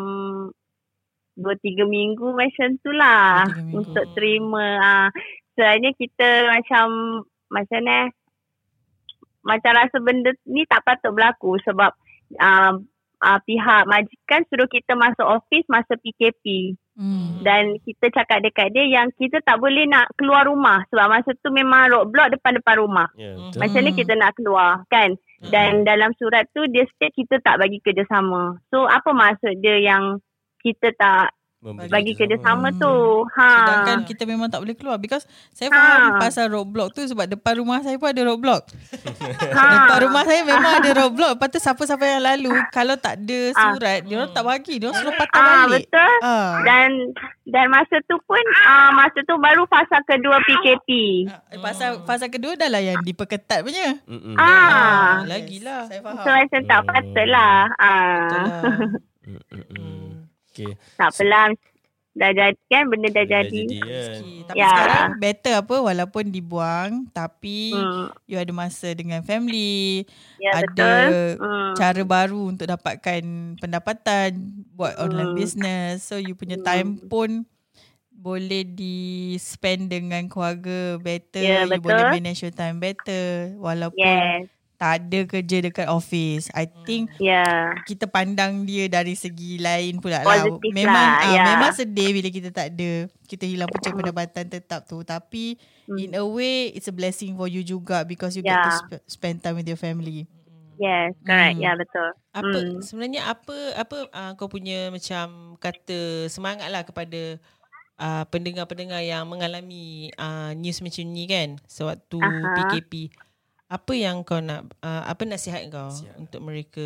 [1.34, 4.66] dua tiga minggu macam tu lah untuk terima.
[4.78, 5.08] Ah,
[5.54, 6.86] sebenarnya kita macam
[7.50, 8.06] macam ni eh,
[9.44, 11.92] macam rasa benda ni tak patut berlaku sebab
[12.40, 12.74] uh,
[13.20, 17.42] uh, pihak majikan suruh kita masuk office masa PKP Hmm.
[17.42, 21.50] dan kita cakap dekat dia yang kita tak boleh nak keluar rumah sebab masa tu
[21.50, 23.10] memang roadblock depan-depan rumah.
[23.18, 23.50] Ya, Hmm.
[23.58, 23.98] Macam ni Hmm.
[23.98, 25.18] kita nak keluar kan
[25.52, 28.62] dan dalam surat tu dia state kita tak bagi kerjasama.
[28.72, 30.24] So apa maksud dia yang
[30.64, 32.78] kita tak Memberi bagi kerjasama Hmm.
[32.78, 32.96] tu?
[33.32, 33.48] Ha.
[33.48, 35.74] Sedangkan kita memang tak boleh keluar because saya Ha.
[35.74, 38.68] faham pasal roadblock tu sebab depan rumah saya pun ada roadblock.
[39.56, 39.64] ha.
[39.64, 41.32] Depan rumah saya memang ada roadblock.
[41.34, 44.76] Lepas tu siapa-siapa yang lalu kalau tak ada surat, dia orang tak bagi.
[44.76, 45.88] Dia orang suruh patah Ah balik.
[45.88, 46.14] betul.
[46.22, 46.52] Ah.
[46.62, 46.90] Dan
[47.46, 50.90] dan masa tu pun ah masa tu baru fasa kedua PKP.
[51.26, 54.04] Ah, Pasal fasa kedua dah lah yang diperketat punya.
[54.04, 54.36] Mm-mm.
[54.36, 55.24] Ah.
[55.24, 55.88] Lagilah.
[55.88, 56.20] Saya faham.
[56.20, 56.90] So macam tak Hmm.
[56.90, 57.56] patut lah.
[57.72, 58.44] Betul Ah.
[58.44, 58.62] lah.
[59.24, 60.13] Mm-mm.
[60.54, 60.78] Okay.
[61.00, 61.54] tak apalah.
[62.14, 63.64] Dah jadi kan benda dah Dah jadi.
[63.64, 64.22] jadi kan.
[64.44, 64.70] Tapi Ya.
[64.70, 68.14] sekarang better apa walaupun dibuang tapi Hmm.
[68.28, 70.04] you ada masa dengan family,
[70.38, 71.14] Ya ada betul.
[71.40, 71.74] Hmm.
[71.74, 73.24] cara baru untuk dapatkan
[73.58, 74.30] pendapatan,
[74.76, 75.38] buat online Hmm.
[75.38, 76.04] business.
[76.06, 76.62] So you punya Hmm.
[76.62, 77.48] time pun
[78.14, 81.82] boleh di spend dengan keluarga better, Ya, you betul.
[81.84, 84.50] boleh manage your time better walaupun Yes.
[84.76, 86.52] Tak ada kerja dekat office.
[86.52, 87.72] I think Ya.
[87.84, 90.44] kita pandang dia dari segi lain pula lah.
[90.44, 91.44] Positif Memang lah, ah, ya.
[91.48, 92.92] memang sedih bila kita tak ada.
[93.24, 95.00] Kita hilang punca pendapatan tetap tu.
[95.02, 95.98] Tapi Hmm.
[95.98, 98.52] in a way it's a blessing for you juga because you Ya.
[98.52, 100.28] get to sp- spend time with your family.
[100.76, 101.56] Yes, correct.
[101.56, 101.64] Hmm.
[101.64, 102.10] Ya betul.
[102.32, 102.82] Apa Hmm.
[102.82, 107.38] sebenarnya apa apa uh, kau punya macam kata semangat lah kepada
[107.96, 112.58] uh, pendengar-pendengar yang mengalami uh, news macam ni kan sewaktu Aha.
[112.58, 113.14] PKP.
[113.66, 116.16] Apa yang kau nak uh, apa nasihat kau Nasihat.
[116.16, 116.86] untuk mereka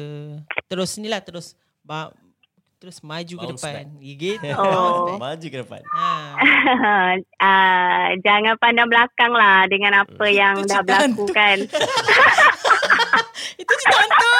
[0.65, 2.13] terus ni lah terus ba-
[2.77, 3.89] terus maju ke Bounce depan.
[3.97, 4.47] Ya, Gitu.
[4.53, 5.17] Oh.
[5.17, 5.81] Maju ke depan.
[5.83, 6.09] Ha.
[7.41, 11.57] uh, jangan pandang belakang lah dengan apa yang Itu dah berlaku kan.
[13.57, 14.33] Itu cerita hantu.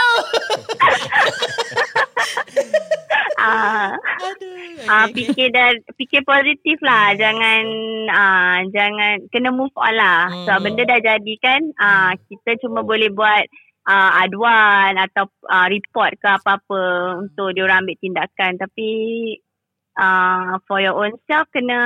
[3.38, 4.57] Ah, Aduh.
[4.88, 7.14] Ah, Okay, fikir dan fikir positif lah.
[7.14, 7.64] Jangan
[8.12, 10.32] ah, jangan kena move on lah.
[10.32, 10.46] Hmm.
[10.48, 11.62] Sebab benda dah jadi kan.
[11.78, 13.46] Ah, kita cuma boleh buat
[13.88, 16.84] ah, aduan atau ah, report ke apa-apa
[17.24, 18.60] untuk diorang ambil tindakan.
[18.60, 18.90] Tapi
[20.00, 21.80] ah, for your own self kena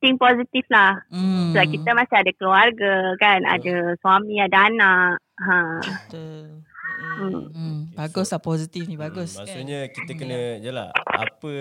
[0.00, 0.96] think positif lah.
[1.12, 1.52] Hmm.
[1.52, 3.44] Sebab kita masih ada keluarga kan.
[3.44, 5.20] Ada suami, ada anak.
[5.40, 5.56] Ha.
[5.84, 6.64] Betul.
[7.10, 7.30] Hmm.
[7.30, 7.44] Mm.
[7.50, 9.34] Hmm, bagus lah positif ni bagus.
[9.34, 11.52] Hmm, maksudnya kita kena je lah apa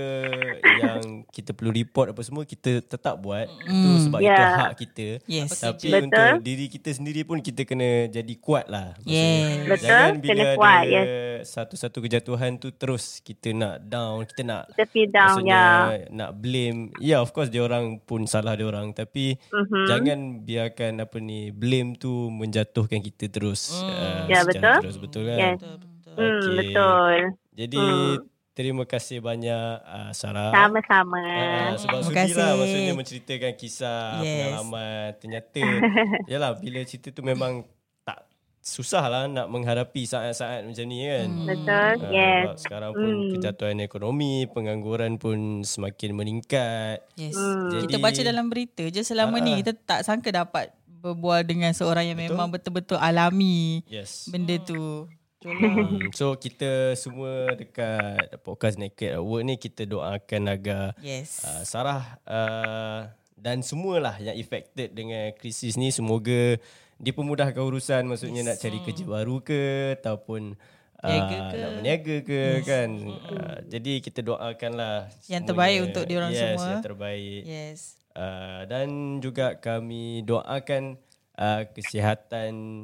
[0.78, 3.74] yang kita perlu report apa semua kita tetap buat Hmm.
[3.74, 4.56] itu sebab itu Yeah.
[4.60, 5.08] hak kita.
[5.26, 5.50] Yes.
[5.58, 6.06] Tapi Betul.
[6.06, 8.94] untuk diri kita sendiri pun kita kena jadi kuat lah.
[9.04, 9.66] Yes.
[9.68, 11.08] Betul, Jangan bila kena ada kuat, yes.
[11.50, 15.42] satu-satu kejatuhan tu terus kita nak down, kita nak Kita feel down.
[15.42, 15.66] Ya.
[16.10, 16.94] nak blame.
[16.98, 19.84] Ya yeah, of course dia orang pun salah dia orang tapi Mhm.
[19.88, 23.74] jangan biarkan apa ni blame tu menjatuhkan kita terus.
[23.76, 23.90] Hmm.
[23.90, 24.78] uh, Ya, secara betul.
[24.82, 25.38] Terus betul kan?
[25.40, 25.58] Yes.
[25.58, 26.14] Betul, betul.
[26.14, 26.56] Hmm, Okey.
[26.58, 27.18] betul.
[27.54, 28.16] Jadi Hmm.
[28.52, 30.52] terima kasih banyak uh, Sarah.
[30.52, 31.22] Sama-sama.
[31.22, 32.58] Uh, sebab Terima sudi lah kasih.
[32.58, 34.28] maksudnya menceritakan kisah Yes.
[34.28, 35.08] pengalaman.
[35.18, 35.62] Ternyata
[36.32, 37.64] yalah bila cerita tu memang
[38.02, 38.26] tak
[38.60, 41.26] susah lah nak menghadapi saat-saat macam ni kan.
[41.26, 41.46] Hmm.
[41.46, 41.94] Betul.
[41.98, 42.44] Ah, yes.
[42.44, 43.32] sebab sekarang pun Hmm.
[43.34, 47.00] kejatuhan ekonomi, pengangguran pun semakin meningkat.
[47.16, 47.34] Yes.
[47.34, 47.72] Hmm.
[47.78, 51.72] Kita Jadi- baca dalam berita je selama Ah, ni kita tak sangka dapat berbual dengan
[51.72, 52.28] seorang yang Betul.
[52.30, 54.28] memang betul-betul alami Yes.
[54.28, 55.08] benda tu.
[55.40, 61.48] Hmm, so kita semua dekat podcast Naked at Work ni kita doakan agar Yes.
[61.48, 63.08] uh, Sarah uh,
[63.40, 66.60] dan semualah yang affected dengan krisis ni semoga
[67.00, 68.48] dipermudahkan urusan maksudnya yes.
[68.52, 70.60] nak cari kerja baru ke ataupun
[71.00, 71.56] uh, Niaga ke.
[71.56, 72.66] nak berniaga ke yes.
[72.68, 72.90] kan.
[73.00, 76.68] Uh, jadi kita doakanlah Yang terbaik untuk diorang yes, semua.
[76.68, 77.42] yang terbaik.
[77.48, 77.80] Yes.
[78.12, 78.88] Uh, dan
[79.24, 81.00] juga kami doakan
[81.40, 82.84] uh, kesihatan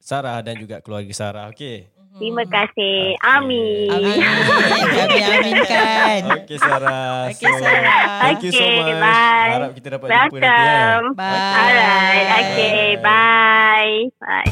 [0.00, 1.52] Sarah dan juga keluarga Sarah.
[1.52, 1.86] Okey.
[2.10, 3.14] Terima kasih.
[3.22, 3.86] Amin.
[3.86, 4.18] Amin.
[4.18, 6.20] Kami aminkan.
[6.42, 7.30] Okey Sarah.
[7.30, 8.18] Okey, Sarah.
[8.26, 8.98] Thank you so Okay, much.
[8.98, 9.50] bye.
[9.54, 10.50] Harap kita dapat jumpa nanti ya.
[10.50, 11.06] Welcome.
[11.14, 11.54] Bye.
[11.54, 12.26] Alright.
[12.42, 12.88] Okay.
[12.98, 13.96] Bye.
[14.18, 14.50] Bye.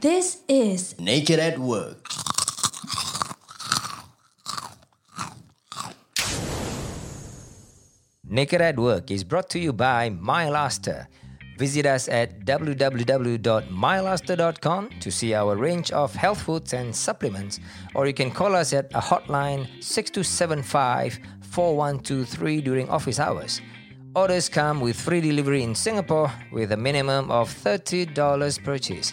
[0.00, 2.08] This is Naked at Work.
[8.30, 11.08] Naked at Work is brought to you by MyLaster.
[11.58, 17.58] Visit us at www.mylaster.com to see our range of health foods and supplements,
[17.92, 23.60] or you can call us at a hotline 6275 4123 during office hours.
[24.14, 29.12] Orders come with free delivery in Singapore with a minimum of $30 purchase.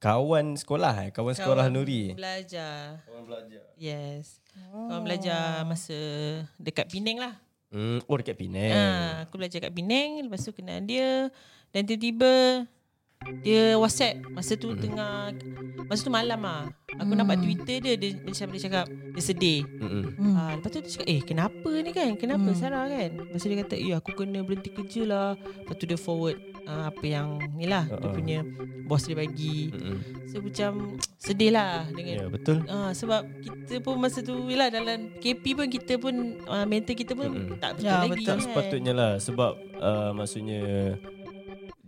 [0.02, 2.18] kawan sekolah eh, kawan sekolah Nuri.
[2.18, 3.06] Belajar.
[3.06, 3.62] Kawan belajar.
[3.78, 4.42] Yes.
[4.74, 4.90] Oh.
[4.90, 5.98] Kawan belajar masa
[6.58, 7.38] dekat Penang lah.
[7.70, 8.74] Hmm, oh dekat Penang.
[8.74, 11.30] Ha, aku belajar kat Penang, lepas tu kenal dia
[11.70, 12.66] dan tiba-tiba
[13.42, 15.32] dia WhatsApp masa tu tengah
[15.86, 16.68] masa tu malam ah.
[16.94, 19.60] Aku nampak Twitter dia dia macam dia cakap dia sedih.
[19.82, 20.38] Hmm.
[20.38, 22.14] Ha, lepas tu dia cakap, eh kenapa ni kan?
[22.14, 22.58] Kenapa hmm.
[22.58, 23.10] Sarah kan?
[23.34, 25.30] Tu dia kata, eh aku kena berhenti kerja lah.
[25.34, 27.90] Lepas tu dia forward uh, apa yang ni lah.
[27.90, 27.98] Uh-uh.
[27.98, 28.14] Dia Uh-uh.
[28.14, 28.40] punya
[28.86, 29.74] bos dia bagi.
[29.74, 29.98] Mm-mm.
[30.30, 30.72] So macam
[31.18, 32.58] sedih lah Ya, dengan betul.
[32.68, 36.14] Ah sebab kita pun masa tu yalah dalam KP pun kita pun
[36.46, 37.58] uh, mental kita pun Mm-mm.
[37.58, 38.10] tak betul Ya, lagi.
[38.14, 38.26] betul.
[38.28, 38.44] Tak kan.
[38.46, 40.62] sepatutnya lah sebab uh, maksudnya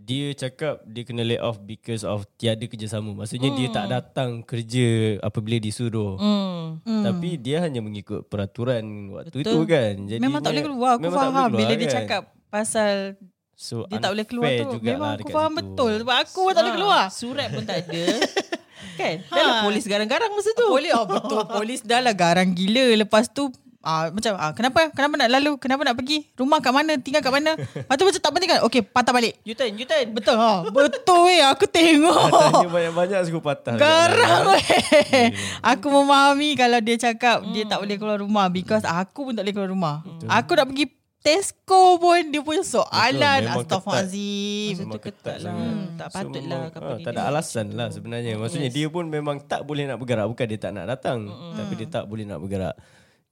[0.06, 3.10] dia cakap dia kena lay off because of tiada kerjasama.
[3.10, 6.14] Maksudnya dia tak datang kerja apabila disuruh.
[6.14, 6.78] Hmm.
[6.86, 7.02] Hmm.
[7.02, 9.42] Tapi dia hanya mengikut peraturan waktu Betul.
[9.42, 9.94] itu kan.
[10.06, 10.92] Jadi Memang tak boleh keluar.
[10.94, 13.18] Aku faham bila dia cakap pasal
[13.58, 14.78] so, dia tak boleh keluar tu.
[14.78, 15.60] Memang aku faham situ.
[15.66, 15.92] betul.
[16.06, 17.02] Sebab aku pun tak boleh Ah, keluar.
[17.10, 18.04] Surat pun tak ada.
[19.00, 19.16] kan?
[19.26, 20.68] Dah lah polis garang-garang masa tu.
[20.70, 23.50] Polis oh betul polis dah lah garang gila lepas tu
[23.86, 24.90] Ah, macam ah, kenapa?
[24.90, 25.62] Kenapa nak lalu?
[25.62, 26.26] Kenapa nak pergi?
[26.34, 26.98] Rumah kat mana?
[26.98, 27.54] Tinggal kat mana?
[27.54, 29.38] Lepas tu macam tak penting kan okey patah balik.
[29.46, 30.06] U-turn, U-turn.
[30.10, 30.66] betul ha.
[30.66, 31.38] Betul weh.
[31.46, 32.18] Aku tengok.
[32.58, 33.78] Tanya banyak-banyak suka patah.
[33.78, 35.30] Garang weh.
[35.62, 39.54] Aku memahami Kalau dia cakap Dia tak boleh keluar rumah Because aku pun tak boleh
[39.54, 39.94] keluar rumah.
[40.26, 40.90] Aku nak pergi
[41.22, 43.40] Tesco pun Dia punya soalan.
[43.50, 45.38] Astaghfirullahaladzim Memang ketat.
[45.38, 45.54] Lah.
[45.54, 45.74] sangat.
[45.94, 48.34] Tak So, patut lah ah, Tak ada alasan lah sebenarnya.
[48.34, 50.26] Maksudnya dia pun memang tak boleh nak bergerak.
[50.26, 51.30] Bukan dia tak nak datang.
[51.54, 52.74] Tapi dia tak boleh nak bergerak.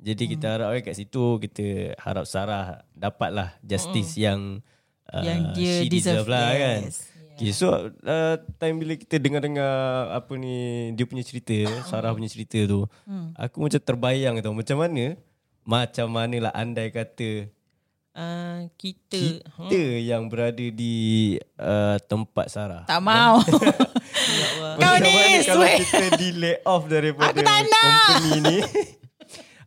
[0.05, 1.65] Jadi kita harap kat situ kita
[1.97, 4.61] harap Sarah dapatlah justice yang
[5.09, 6.81] uh, Yang dia she deserve, deserve lah kan.
[6.85, 6.99] yes.
[7.35, 7.67] Okay, so
[8.05, 9.67] uh, time bila kita dengar-dengar
[10.13, 10.55] apa ni
[10.93, 12.87] dia punya cerita, Sarah punya cerita tu,
[13.35, 15.19] aku macam terbayang tau macam mana
[15.65, 17.49] macam manalah andai kata
[18.15, 19.43] Uh, kita.
[19.43, 22.87] kita yang berada di uh, tempat Sarah.
[22.87, 23.43] Tak mau
[24.79, 27.83] Kau ni kalau kita di lay off daripada Aku tak nak.
[27.83, 28.57] company ni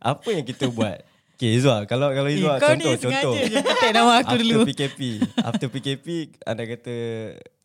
[0.00, 1.02] apa yang kita buat
[1.38, 4.38] Okay Izwa Kalau kalau Izwa Kau ni contoh contoh sengaja je Petik nama aku After
[4.42, 5.00] dulu PKP
[5.38, 6.06] After PKP
[6.42, 6.96] Anda kata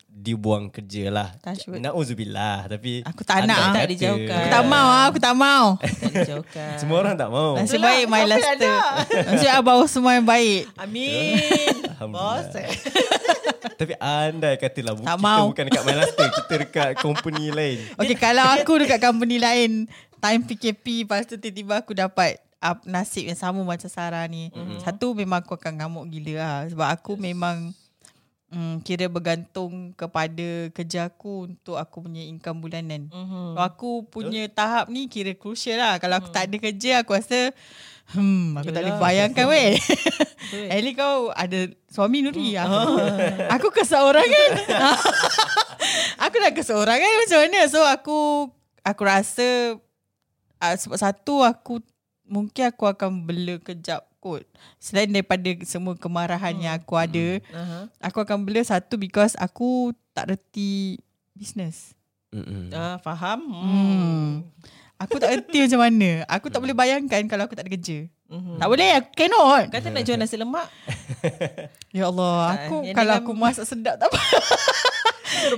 [0.06, 1.82] Dibuang kerja lah wood.
[1.82, 3.62] Na'udzubillah Tapi Aku tak nak, ah.
[3.66, 4.38] kata- Tak dijauhkan.
[4.38, 6.74] Aku tak mau ah, Aku tak mau Tak dijauhkan.
[6.78, 8.78] Semua orang tak mau Nasib baik my laster
[9.10, 11.74] Nasib abang semua yang baik Amin.
[11.98, 12.46] Alhamdulillah
[13.80, 15.50] Tapi andai katalah Tak Kita mau.
[15.50, 19.90] bukan dekat MyLaster Kita dekat company lain Okay kalau aku dekat company lain
[20.24, 24.48] Time PKP Lepas tu tiba-tiba aku dapat up nasib yang sama macam Sarah ni.
[24.48, 24.80] Mm-hmm.
[24.80, 26.58] Satu memang aku akan ngamuk gila lah.
[26.72, 27.22] Sebab aku yes.
[27.28, 27.56] memang
[28.48, 33.12] mm, kira bergantung kepada kerja aku untuk aku punya income bulanan.
[33.12, 33.52] Mhm.
[33.52, 36.00] So, aku punya tahap ni kira crucial lah.
[36.00, 37.52] Kalau aku tak ada kerja aku rasa
[38.12, 39.80] Hmm, aku tak boleh bayangkan weh.
[40.84, 42.52] Least kau ada suami Nuri.
[42.52, 43.00] Aku,
[43.56, 44.52] aku keseorang kan.
[46.28, 47.60] aku dah keseorang kan macam mana.
[47.64, 48.52] So aku
[48.84, 49.80] aku rasa
[50.64, 51.84] uh, sebab satu aku
[52.24, 54.44] mungkin aku akan bela kejap kot.
[54.80, 57.78] Selain daripada semua kemarahan yang aku ada, Aha.
[58.00, 60.96] aku akan bela satu because aku tak reti
[61.36, 61.92] business.
[62.72, 63.44] Ah, faham.
[63.46, 63.68] Hmm.
[63.68, 64.28] Hmm.
[64.94, 66.22] Aku tak erti macam mana.
[66.26, 68.06] Aku tak boleh bayangkan kalau aku tak ada kerja.
[68.30, 68.56] Mhm.
[68.56, 69.64] Tak boleh, aku cannot.
[69.68, 70.66] Kata nak jual nasi lemak.
[71.94, 74.18] Ya Allah, aku yang kalau dengan- aku masak sedap tak apa.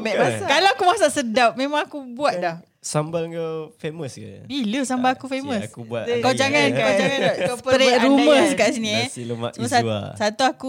[0.05, 0.49] Masak.
[0.49, 2.57] kalau aku masak sedap, memang aku buat dah.
[2.87, 4.47] Sambal kau famous ke?
[4.47, 5.63] Bila sambal aku Cik, famous?
[5.67, 6.39] aku buat Kau andaian.
[6.39, 7.21] jangan, kau jangan
[7.51, 9.07] Kau spread rumours kat sini eh.
[9.07, 10.01] Nasi lemak Cuma sat- Izwa.
[10.15, 10.69] satu aku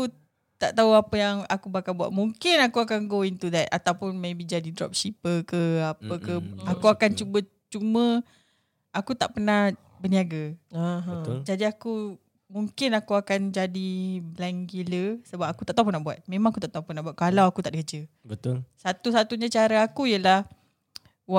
[0.58, 2.10] tak tahu apa yang aku bakal buat.
[2.10, 6.34] Mungkin aku akan go into that ataupun maybe jadi dropshipper ke apa ke.
[6.36, 8.26] Mm-mm, Aku akan cuba cuma
[8.90, 10.58] aku tak pernah berniaga.
[10.72, 11.22] Aha.
[11.22, 11.38] Betul.
[11.44, 13.90] Jadi aku mungkin aku akan jadi
[14.24, 16.18] blank gila sebab aku tak tahu apa nak buat.
[16.26, 18.10] Memang aku tak tahu apa nak buat kalau aku tak ada kerja.
[18.24, 18.66] Betul.
[18.76, 20.50] Satu-satunya cara aku ialah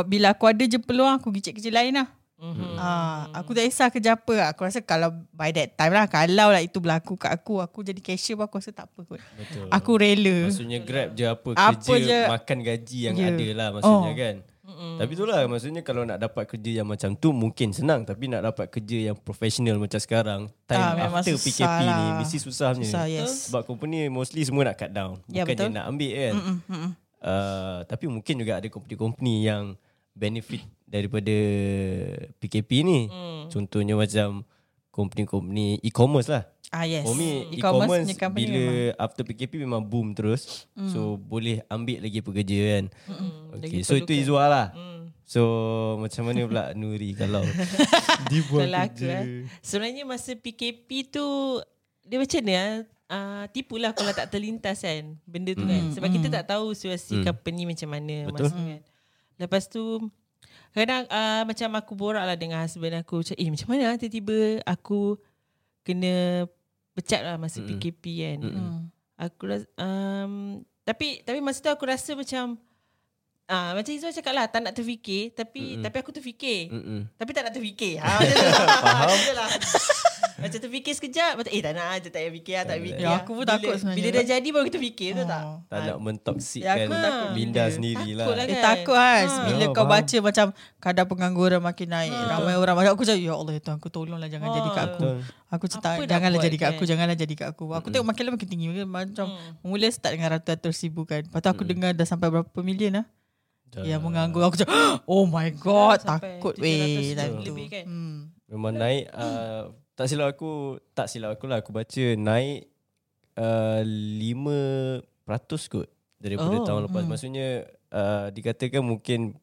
[0.04, 2.08] bila aku ada je peluang aku gicit kerja lain lah.
[2.38, 2.78] Mhm.
[2.78, 4.54] Ah, aku tak kisah kerja apa.
[4.54, 7.98] Aku rasa kalau by that time lah kalau lah itu berlaku kat aku, aku jadi
[7.98, 9.18] cashier pun aku rasa tak apa kot.
[9.34, 9.66] Betul.
[9.66, 10.46] Aku rela.
[10.46, 12.20] Maksudnya grab je apa, Apa kerja je.
[12.30, 13.26] makan gaji yang Ya.
[13.28, 14.14] ada lah maksudnya Oh.
[14.14, 14.36] kan.
[14.68, 18.68] Tapi itulah maksudnya kalau nak dapat kerja yang macam tu mungkin senang tapi nak dapat
[18.68, 22.20] kerja yang profesional macam sekarang time Ah, after PKP ni lah.
[22.20, 22.84] mesti susah punya.
[22.84, 23.48] Susah, yes.
[23.48, 25.18] Sebab company mostly semua nak cut down.
[25.26, 25.66] Ya, Bukan betul.
[25.66, 26.34] dia nak ambil kan.
[26.36, 26.90] Mm, mm.
[27.18, 29.74] Uh, tapi mungkin juga ada company-company yang
[30.14, 31.34] benefit daripada
[32.38, 33.00] PKP ni.
[33.50, 34.42] Contohnya macam
[34.90, 36.44] company-company e-commerce lah.
[36.68, 37.00] Ah yes.
[37.00, 39.00] For me E-commerce e-commerce, bila memang.
[39.00, 40.68] after PKP memang boom terus.
[40.76, 40.90] Mm.
[40.92, 42.84] So boleh ambil lagi pekerja kan.
[43.56, 44.12] Okay, Lagi so itu.
[44.12, 44.66] Izwa lah.
[44.76, 45.08] Hmm.
[45.24, 45.42] So
[45.96, 47.40] macam mana pula Nuri kalau
[48.28, 49.08] aku kerja.
[49.24, 49.48] eh.
[49.64, 51.24] Sebenarnya masa PKP tu
[52.04, 52.84] dia macam ni ah.
[53.08, 57.24] Uh, tipulah kalau tak terlintas kan benda tu kan sebab kita tak tahu situasi Hmm.
[57.24, 58.52] company macam mana Betul.
[58.52, 58.80] masa kan
[59.40, 59.84] lepas tu
[60.76, 64.60] kadang uh, macam aku borak lah dengan husband aku macam eh macam mana ah tiba-tiba
[64.62, 65.16] aku
[65.80, 66.44] kena
[66.92, 67.80] pecat lah masa Mm-mm.
[67.80, 68.38] PKP kan.
[68.44, 68.78] Mm.
[69.16, 72.60] Aku rasa um, tapi tapi masa tu aku rasa macam
[73.48, 75.84] ah macam Izzuan cakap lah tak nak terfikir tapi Mm-mm.
[75.86, 76.68] tapi aku terfikir.
[76.68, 77.08] Mm-mm.
[77.16, 78.04] Tapi tak nak terfikir.
[78.04, 78.66] Ha macam tu.
[78.84, 79.48] Faham lah.
[80.38, 83.00] Macam terfikir sekejap macam eh tak nak je tak payah fikir lah, tak Tak fikir.
[83.00, 83.18] Ya, lah.
[83.18, 83.98] aku pun Bila- takut sebenarnya.
[83.98, 85.42] Bila dah jadi baru kita fikir tu tak?
[85.42, 85.56] Oh.
[85.60, 87.74] Tak Ah, nak Ya, mentoksikkan aku takut Linda gila.
[87.74, 88.24] sendiri lah.
[88.24, 88.62] Takut lah Eh kan?
[88.64, 89.42] takut kan Ha.
[89.44, 89.92] Bila Oh, kau faham.
[89.96, 90.46] baca macam
[90.78, 92.26] Kadar pengangguran makin naik Ha.
[92.30, 94.54] Ramai orang macam Aku cakap Ya Allah ya Tuhan Aku tolonglah jangan Ha.
[94.54, 95.16] jadi kat aku Betul.
[95.48, 96.72] Aku cakap Janganlah jadi kat kan?
[96.72, 99.26] aku Janganlah jadi kat aku Aku tengok makin lama makin tinggi Macam
[99.60, 103.06] Mula start dengan ratus-ratus ribu kan Lepas tu aku dengar dah sampai berapa million lah
[103.68, 103.82] Dah.
[103.82, 104.70] Yang menganggur Aku cakap
[105.10, 107.84] Oh my god Sampai Takut 700 weh lebih kan?
[107.84, 108.18] hmm.
[108.48, 110.52] Memang naik uh, Tak silap aku
[110.94, 112.70] Tak silap aku lah Aku baca naik
[113.34, 115.02] uh, 5%
[115.68, 117.10] kot Daripada Oh, tahun lepas hmm.
[117.10, 117.48] Maksudnya
[117.90, 119.34] uh, Dikatakan mungkin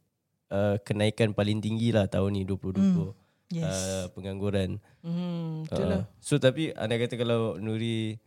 [0.48, 3.12] uh, Kenaikan paling tinggi lah Tahun ni 2020 Hmm.
[3.52, 6.04] Yes uh, Pengangguran Hmm, betul Uh, lah.
[6.18, 8.18] So tapi Anda kata kalau Nuri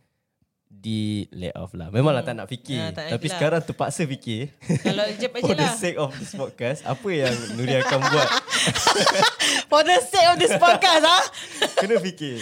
[0.63, 3.33] Di lay off lah Memanglah tak nak fikir Ah, tak Tapi lah.
[3.35, 5.75] sekarang terpaksa fikir Kalau jap aja For the lah.
[5.75, 8.29] sake of this podcast Apa yang Nuri akan buat
[9.69, 11.25] For the sake of this podcast ah.
[11.81, 12.41] Kena fikir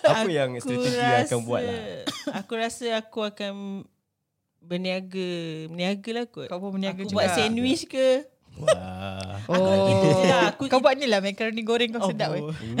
[0.00, 1.80] Apa yang strategi yang akan buat lah
[2.40, 3.84] Aku rasa aku akan
[4.64, 5.68] berniaga.
[5.68, 6.48] Berniaga lah kot.
[6.48, 7.16] Kau pun berniaga aku juga.
[7.20, 8.24] buat sandwich ke?
[8.56, 10.48] Wah Oh lah.
[10.50, 12.76] Aku- Kau buat ni lah Macaroni goreng kau sedap weh Hmm,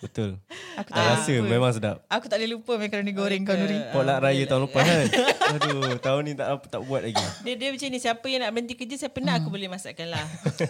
[0.00, 0.36] Betul
[0.80, 1.48] Aku Tak rasa lupa.
[1.48, 5.04] memang sedap Aku tak boleh lupa macaroni goreng kau Nuri Potluck raya tahun lepas kan
[5.54, 8.50] Aduh tahun ni tak apa tak buat lagi Dia dia macam ni siapa yang nak
[8.50, 10.24] berhenti kerja siapa nak aku boleh masakkan lah.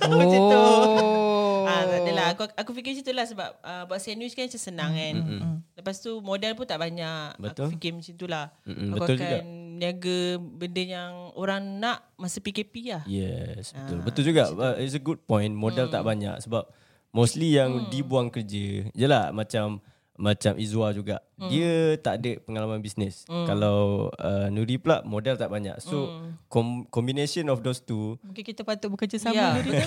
[0.05, 2.27] Oh Ah, tak adalah.
[2.31, 5.15] Aku aku fikir macam tu lah sebab uh, buat sandwich kan macam senang kan.
[5.17, 7.41] Mm, Lepas tu modal pun tak banyak.
[7.41, 7.67] Betul.
[7.67, 8.53] Aku fikir macam tu lah.
[8.63, 9.39] Mm-mm, aku betul akan juga.
[9.75, 13.03] Niaga benda yang orang nak masa PKP lah.
[13.05, 15.93] Yes Ah, betul Betul juga uh, It's a good point Modal Hmm.
[15.93, 16.71] tak banyak Sebab
[17.11, 19.79] Mostly yang dibuang kerja Yelah macam
[20.15, 21.49] Macam Izwa juga Hmm.
[21.49, 26.39] Dia tak ada pengalaman bisnes Kalau uh, Nuri pula Modal tak banyak So Hmm.
[26.47, 29.49] com- Combination of those two Mungkin kita patut bekerja sama Ya.
[29.53, 29.75] Nuri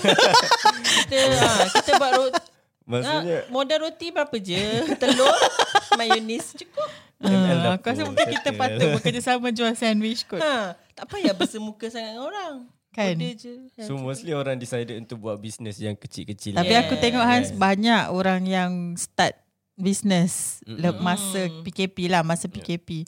[1.00, 2.40] kita ah, kita buat roti.
[2.84, 4.60] Maksudnya Ah, modal roti berapa je?
[5.00, 5.28] Telur,
[5.98, 6.88] mayonis cukup.
[7.18, 11.32] ML Ah, Aku rasa mungkin kita patut bekerja sama jual sandwich kot Ha, tak payah
[11.32, 12.54] bersemuka sangat dengan orang.
[12.88, 13.14] Kan?
[13.14, 13.52] Order je.
[13.80, 16.82] So mostly orang decided Untuk buat bisnes yang kecil-kecil Tapi Yeah.
[16.82, 17.58] aku tengok Hans Yes.
[17.58, 19.34] banyak orang yang start
[19.74, 20.90] business Mm-mm.
[20.90, 23.06] mm masa PKP lah, masa PKP.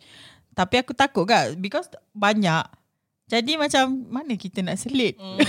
[0.50, 2.62] Tapi aku takut kan because banyak.
[3.26, 5.14] Jadi macam mana kita nak selit?
[5.16, 5.38] Hmm.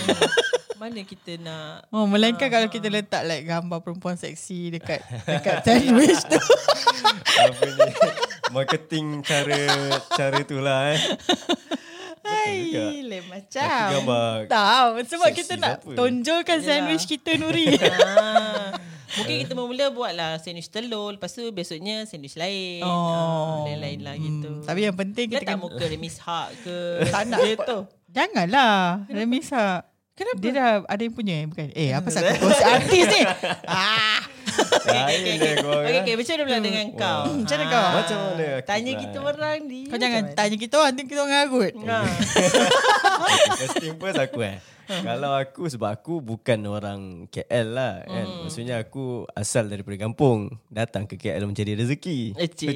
[0.77, 6.25] Mana kita nak Oh, melainkan kalau kita letak like gambar perempuan seksi dekat dekat sandwich
[6.25, 6.41] tu.
[7.45, 7.85] Apa ni
[8.51, 9.61] Marketing cara
[10.11, 11.01] Cara tu lah eh
[12.21, 12.69] Hai,
[13.01, 13.87] lain macam.
[13.91, 15.93] gambar Tahu sebab seksi kita nak siapa?
[15.93, 16.67] tonjolkan Yelah.
[16.79, 17.67] sandwich kita Nuri.
[17.81, 18.71] Ah,
[19.17, 22.87] Mungkin kita mula buat lah sandwich telur Lepas tu besoknya sandwich lain Oh.
[22.87, 26.77] ah, Lain-lain lah gitu Hmm, tapi yang penting kita Letak kan muka Remis Hak ke
[27.09, 27.39] Tak nak.
[27.41, 29.83] Gitu Janganlah Remisa.
[30.11, 30.37] Kenapa?
[30.37, 31.45] Dia dah ada yang punya eh?
[31.47, 31.65] Bukan?
[31.71, 33.21] Eh, apa aku kongsi artis ni?
[33.65, 34.19] Ah,
[34.91, 35.85] Lain dia korang.
[35.87, 37.21] Okay, okay, macam mana pula dengan kau?
[37.41, 37.87] macam mana kau?
[37.95, 39.81] Macam mana Tanya kita orang ni.
[39.87, 41.73] Kau jangan tanya kita orang, nanti kita orang ngarut.
[41.87, 41.97] Ha.
[43.59, 44.57] Testing first aku eh.
[44.91, 46.99] Kalau aku sebab aku bukan orang
[47.31, 48.27] KL lah kan.
[48.27, 48.39] Hmm.
[48.47, 50.51] Maksudnya aku asal daripada kampung.
[50.67, 52.35] Datang ke KL mencari rezeki.
[52.35, 52.75] Ecik.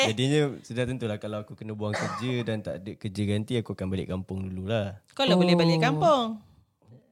[0.00, 3.86] Jadinya sudah tentulah kalau aku kena buang kerja dan tak ada kerja ganti aku akan
[3.90, 4.96] balik kampung dululah.
[5.12, 6.49] Kau lah boleh balik kampung.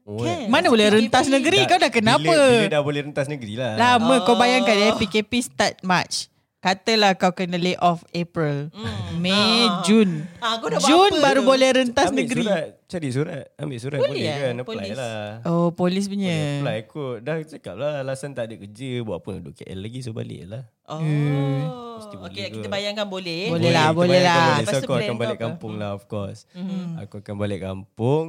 [0.08, 0.24] Oh?
[0.48, 1.68] Mana boleh rentas negeri?
[1.68, 2.24] Kau dah kenapa?
[2.24, 3.76] Bila, bila dah boleh rentas negeri lah.
[3.76, 6.32] Lama kau bayangkan eh PKP start March.
[6.58, 8.74] Katalah kau kena lay off April,
[9.14, 10.26] Mei, Jun.
[10.38, 11.46] Ah, kau dah buat Jun apa baru tu?
[11.46, 12.42] boleh rentas Ambil negeri.
[12.42, 12.66] surat.
[12.84, 13.44] Cari surat.
[13.54, 14.38] Ambil surat Boleh boleh, eh?
[14.40, 14.54] kan.
[14.56, 14.96] Apply Polis.
[14.96, 15.20] lah.
[15.44, 16.36] Oh, polis Boleh punya.
[16.58, 17.16] apply kot.
[17.20, 18.90] Dah cakap lah alasan tak ada kerja.
[19.02, 19.98] Buat apa duduk KL lagi.
[20.00, 20.62] So balik lah.
[20.88, 20.98] Oh.
[20.98, 22.54] Mesti boleh Okay, kot.
[22.56, 23.42] kita bayangkan boleh.
[23.46, 24.34] Boleh lah, kita boleh lah.
[24.34, 24.58] Boleh.
[24.58, 25.44] Lepas So tu aku akan kau balik apa?
[25.44, 26.40] kampung lah of course.
[26.50, 26.84] Mm-hmm.
[26.98, 28.26] Aku akan balik kampung.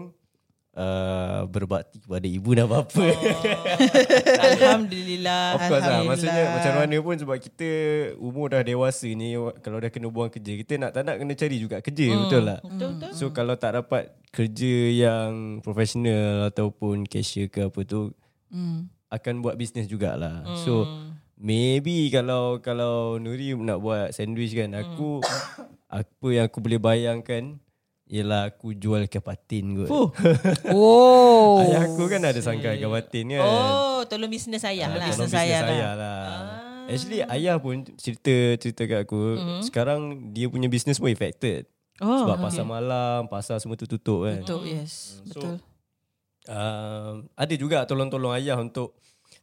[0.79, 3.03] Uh, berbakti kepada ibu dan bapa.
[4.47, 5.59] Alhamdulillah.
[5.59, 5.99] Of course lah.
[5.99, 6.07] Alhamdulillah.
[6.07, 7.69] Maksudnya macam mana pun sebab kita
[8.15, 9.35] umur dah dewasa ni.
[9.59, 10.55] Kalau dah kena buang kerja.
[10.55, 12.07] Kita nak tak nak kena cari juga kerja.
[12.15, 12.59] Betul tak?
[12.63, 13.11] Betul betul.
[13.11, 18.15] So kalau tak dapat kerja yang profesional ataupun cashier ke apa tu
[18.49, 18.89] Hmm.
[19.11, 20.41] akan buat bisnes jugalah.
[20.63, 20.87] So
[21.35, 25.21] maybe kalau kalau Nuri nak buat sandwich kan aku
[25.99, 27.61] apa yang aku boleh bayangkan
[28.09, 29.87] ialah aku jual ikan patin kot.
[29.87, 30.09] Fuh.
[30.73, 31.61] Oh.
[31.61, 33.39] Ayah aku kan ada sangkar ikan patin kan.
[33.39, 35.07] Oh, tolong bisnes ayah Ah, lah.
[35.07, 35.93] tolong bisnes ayah lah.
[35.93, 36.23] lah.
[36.85, 39.99] Actually ayah pun cerita cerita kat aku sekarang
[40.31, 41.69] dia punya bisnes pun affected.
[41.99, 44.39] Oh, Sebab pasar malam, pasar semua tu tutup kan.
[44.39, 45.19] Betul, yes.
[45.27, 45.55] So, Betul.
[46.47, 48.95] um, ada juga tolong-tolong ayah untuk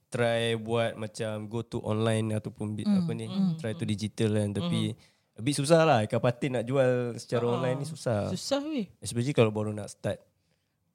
[0.06, 3.26] try buat macam go to online ataupun bi- apa ni
[3.56, 4.94] try to digital kan tapi
[5.36, 8.88] a bit susah lah ikan patin nak jual secara online ni susah Susah weh.
[8.98, 10.18] especially kalau baru nak start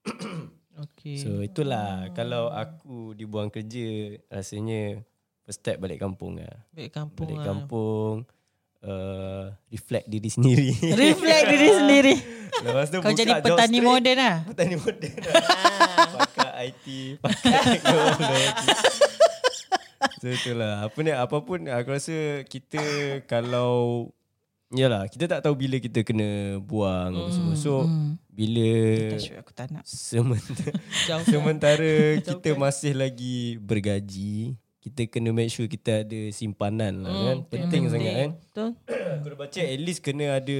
[0.73, 1.19] Okay.
[1.19, 3.85] so itulah kalau aku dibuang kerja
[4.25, 5.03] rasanya
[5.41, 7.45] first step balik kampung lah balik kampung balik lah.
[7.45, 8.13] kampung
[8.81, 10.71] uh, reflect diri sendiri
[11.05, 12.15] Reflect diri sendiri.
[12.61, 13.85] lepas tu Kau jadi petani street.
[13.85, 14.35] moden lah.
[14.43, 15.11] Petani moden
[16.17, 16.85] Pakai IT
[17.19, 18.39] Pakai teknologi
[20.17, 22.81] So itulah Apa ni Apapun aku rasa Kita
[23.25, 24.05] Kalau
[24.71, 27.83] Yalah Kita tak tahu bila kita kena Buang apa semua So
[28.31, 28.71] Bila
[29.15, 29.83] Tak sure aku tak nak.
[30.11, 30.71] Sementara,
[31.31, 37.85] sementara kita masih lagi bergaji kita kena make sure kita ada simpanan lah kan penting
[37.85, 38.69] sangat kan Betul.
[38.89, 40.59] aku dah baca at least kena ada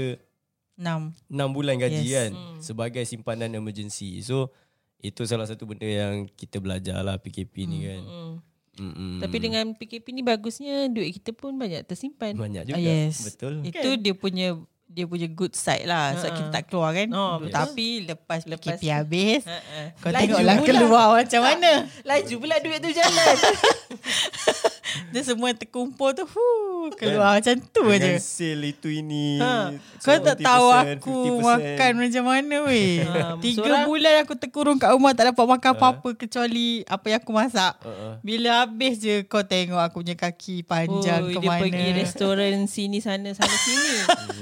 [0.81, 1.13] Enam.
[1.29, 2.13] 6 bulan gaji Yes.
[2.13, 4.17] kan sebagai simpanan emergency.
[4.25, 4.49] So
[4.97, 8.01] itu salah satu benda yang kita belajar lah PKP ni kan.
[8.01, 8.33] Hmm.
[8.73, 9.19] Mm-mm.
[9.19, 12.33] Tapi dengan PKP ni bagusnya duit kita pun banyak tersimpan.
[12.33, 12.75] banyak juga.
[12.75, 13.19] Ah, yes.
[13.25, 13.61] Betul.
[13.61, 14.55] Itu dia punya
[14.87, 16.15] dia punya good side lah.
[16.15, 17.07] Sebab kita tak keluar kan.
[17.09, 17.51] Oh, betul.
[17.53, 19.81] Tapi lepas, Lepas- PKP habis, Ha, ha.
[19.97, 21.71] kau Laju tengoklah keluar macam mana.
[22.03, 23.35] Laju pula duit tu jalan.
[25.11, 28.19] Dia semua terkumpul tu, huh, keluar macam tu Dengan aja.
[28.19, 29.37] sale itu ini.
[29.37, 29.71] Ha.
[29.97, 31.43] Kau tak 70%, tahu aku 50%.
[31.43, 32.93] makan macam mana weh.
[33.11, 37.19] Ha, Tiga seorang- bulan aku terkurung kat rumah tak dapat makan apa-apa kecuali apa yang
[37.19, 37.73] aku masak.
[37.79, 38.17] Uh-uh.
[38.21, 41.61] Bila habis je kau tengok aku punya kaki panjang oh, ke dia mana.
[41.61, 43.91] pergi restoran sini sana sana sini.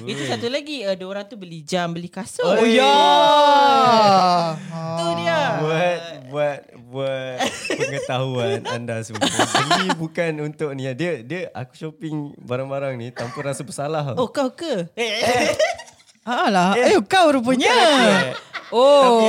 [0.06, 2.46] Itu satu lagi ada orang tu beli jam, beli kasut.
[2.46, 2.94] Oh ya.
[4.96, 5.40] Tu dia.
[5.60, 6.60] Buat buat
[6.90, 7.38] buat
[7.70, 9.28] pengetahuan anda semua.
[9.68, 10.88] Beli bukan untuk ni.
[10.91, 14.15] Dia dia aku shopping barang-barang ni tanpa rasa bersalah.
[14.15, 14.88] Oh kau ke?
[16.21, 17.71] Alah, eh kau rupanya.
[17.71, 18.34] Eh,
[18.69, 19.25] Oh, tapi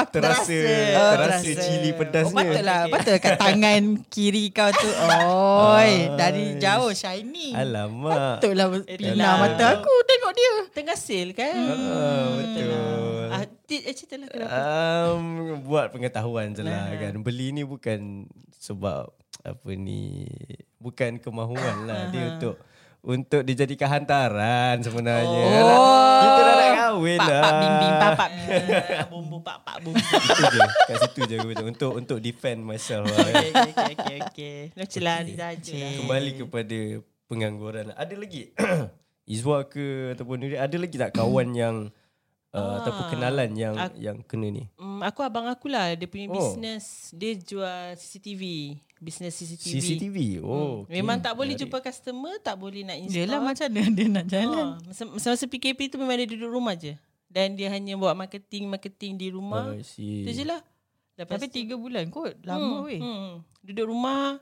[0.00, 1.04] aku terasa terasa.
[1.20, 2.32] terasa cili Oh, pedasnya.
[2.32, 3.82] patutlah, patutlah kat tangan
[4.14, 4.88] kiri kau tu.
[4.88, 7.52] Oi, dari jauh shiny.
[7.52, 8.40] Alamak.
[8.40, 10.52] Patutlah pina mata aku tengok dia.
[10.72, 11.52] Tengah sale kan?
[11.60, 12.72] Ah, betul.
[13.28, 14.56] Ah, eh, cerita lah kenapa?
[15.12, 15.24] Um,
[15.60, 17.20] buat pengetahuan je lah kan.
[17.20, 18.24] Beli ni bukan
[18.56, 19.12] sebab
[19.44, 20.24] apa ni
[20.80, 22.08] bukan kemahuan lah.
[22.08, 22.56] Dia untuk
[23.04, 25.44] untuk dijadikan hantaran sebenarnya.
[25.60, 26.20] Oh.
[26.24, 27.42] Kita dah nak kahwin Pak lah.
[27.44, 27.52] pak
[28.00, 28.30] pak pak.
[28.96, 30.00] Ah, bumbu pak pak bumbu.
[30.00, 30.60] Itu je.
[30.88, 31.52] Kat situ je aku.
[31.68, 33.28] Untuk untuk defend myself lah.
[33.28, 34.58] Okay, okay, okay, okay.
[34.72, 35.92] Macam lah, saja lah.
[36.00, 36.78] Kembali kepada
[37.28, 37.92] pengangguran.
[37.92, 38.56] Ada lagi
[39.34, 41.76] Izwa ke ataupun Nuri ada lagi tak kawan yang
[42.54, 44.64] uh, ataupun kenalan yang Ak- yang kena ni?
[44.74, 46.34] Hmm, aku abang aku lah Dia punya Oh.
[46.34, 48.42] business Dia jual CCTV
[48.96, 50.16] Business CCTV, CCTV.
[50.40, 50.82] Oh.
[50.82, 50.94] okay.
[50.94, 51.66] Memang tak boleh Menarik.
[51.66, 54.66] jumpa customer Tak boleh nak install Yelah macam mana dia nak jalan.
[54.72, 56.94] ha, masa, masa PKP tu memang dia duduk rumah je
[57.26, 60.22] Dan dia hanya buat marketing-marketing di rumah see.
[60.22, 60.62] Itu je lah
[61.14, 62.38] Lepas Tapi tu- tiga bulan kot.
[62.40, 62.98] Lama hmm, weh.
[62.98, 63.32] hmm.
[63.62, 64.38] Duduk rumah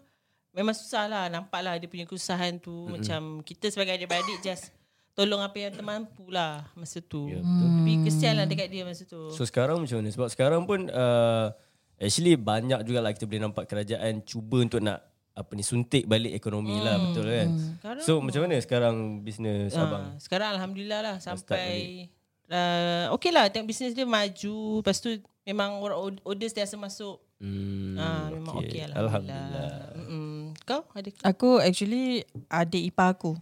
[0.53, 2.93] Memang susah lah Nampak lah dia punya kesusahan tu mm-hmm.
[2.93, 4.69] Macam kita sebagai adik-beradik just
[5.13, 7.27] tolong apa yang termampu lah masa tu.
[7.27, 7.69] Ya, betul.
[7.71, 9.29] Tapi kesian lah dekat dia masa tu.
[9.31, 10.09] So sekarang macam mana?
[10.09, 11.53] Sebab sekarang pun uh,
[11.97, 16.31] actually banyak juga lah kita boleh nampak kerajaan cuba untuk nak apa ni suntik balik
[16.31, 17.49] ekonomi lah betul kan.
[17.55, 20.05] Sekarang- So macam mana sekarang bisnes abang?
[20.07, 22.09] Ah, sekarang Alhamdulillah lah sampai
[22.49, 24.57] uh, okay lah tengok bisnes dia maju.
[24.81, 25.09] Lepas tu
[25.43, 27.17] memang orang orders dia masuk.
[27.37, 28.97] Hmm, Ah, memang okay, Alhamdulillah.
[28.97, 29.71] Alhamdulillah.
[29.99, 30.33] Mm-mm.
[30.63, 31.09] Kau ada?
[31.27, 33.35] Aku actually adik ipar aku.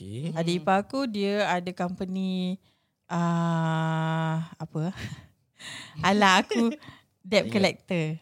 [0.00, 0.32] Okay.
[0.32, 2.56] Adik ipar aku dia ada company
[3.12, 4.96] uh, apa?
[6.08, 6.72] Alah aku
[7.20, 8.16] debt collector.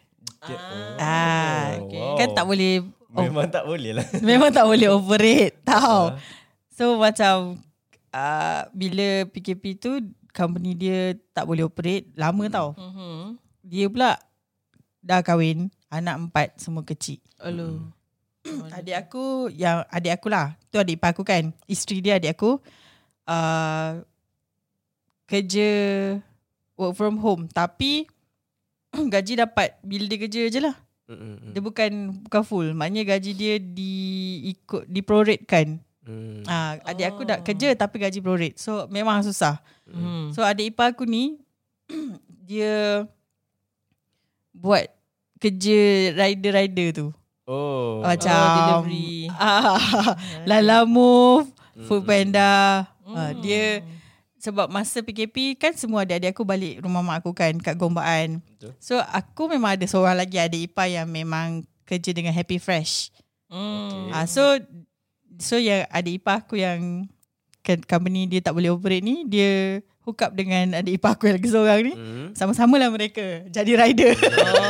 [0.99, 2.03] Ah, Oh, okay.
[2.03, 2.17] wow.
[2.19, 2.83] Kan tak boleh
[3.15, 4.07] oh, Memang tak boleh lah.
[4.27, 6.19] memang tak boleh operate tau.
[6.75, 7.63] So macam
[8.11, 10.03] uh, bila PKP tu
[10.35, 12.75] company dia tak boleh operate lama tau.
[12.75, 13.19] Mm-hmm.
[13.71, 14.19] Dia pula
[14.99, 17.23] dah kahwin, anak empat semua kecil.
[17.39, 17.87] Aduh.
[18.47, 20.55] Adik aku yang adik aku lah.
[20.71, 21.51] Tu adik ipar aku kan.
[21.67, 22.57] Isteri dia adik aku
[23.27, 23.99] uh,
[25.27, 25.69] kerja
[26.79, 28.07] work from home tapi
[29.13, 30.75] gaji dapat bila dia kerja je lah.
[31.09, 31.51] Mm-mm.
[31.51, 31.91] Dia bukan
[32.25, 32.67] bukan full.
[32.71, 33.93] Maknanya gaji dia di
[34.55, 35.81] ikut di prorate kan.
[36.07, 36.41] Hmm.
[36.47, 38.57] Ah, adik aku dah kerja tapi gaji prorate.
[38.57, 39.59] So memang susah.
[39.83, 40.31] Hmm.
[40.31, 41.37] So adik ipar aku ni
[42.49, 43.03] dia
[44.55, 44.87] buat
[45.43, 47.07] kerja rider-rider tu.
[47.49, 48.05] Oh.
[48.05, 48.53] Macam Oh,
[48.85, 49.25] delivery.
[49.33, 50.13] Ah,
[50.45, 51.49] Lala Move,
[51.89, 52.85] Food Panda.
[53.09, 53.81] Ah, dia
[54.39, 58.39] sebab masa PKP kan semua adik-adik aku balik rumah mak aku kan kat Gombaan.
[58.39, 58.71] Betul.
[58.79, 63.11] So aku memang ada seorang lagi adik ipar yang memang kerja dengan Happy Fresh.
[63.51, 64.13] Hmm.
[64.13, 64.45] Ah so
[65.41, 67.09] so yang adik ipar aku yang
[67.89, 71.49] company dia tak boleh operate ni dia hook up dengan adik ipar aku yang lagi
[71.53, 71.93] seorang ni.
[71.93, 72.27] Hmm.
[72.33, 74.17] Sama-sama lah mereka jadi rider.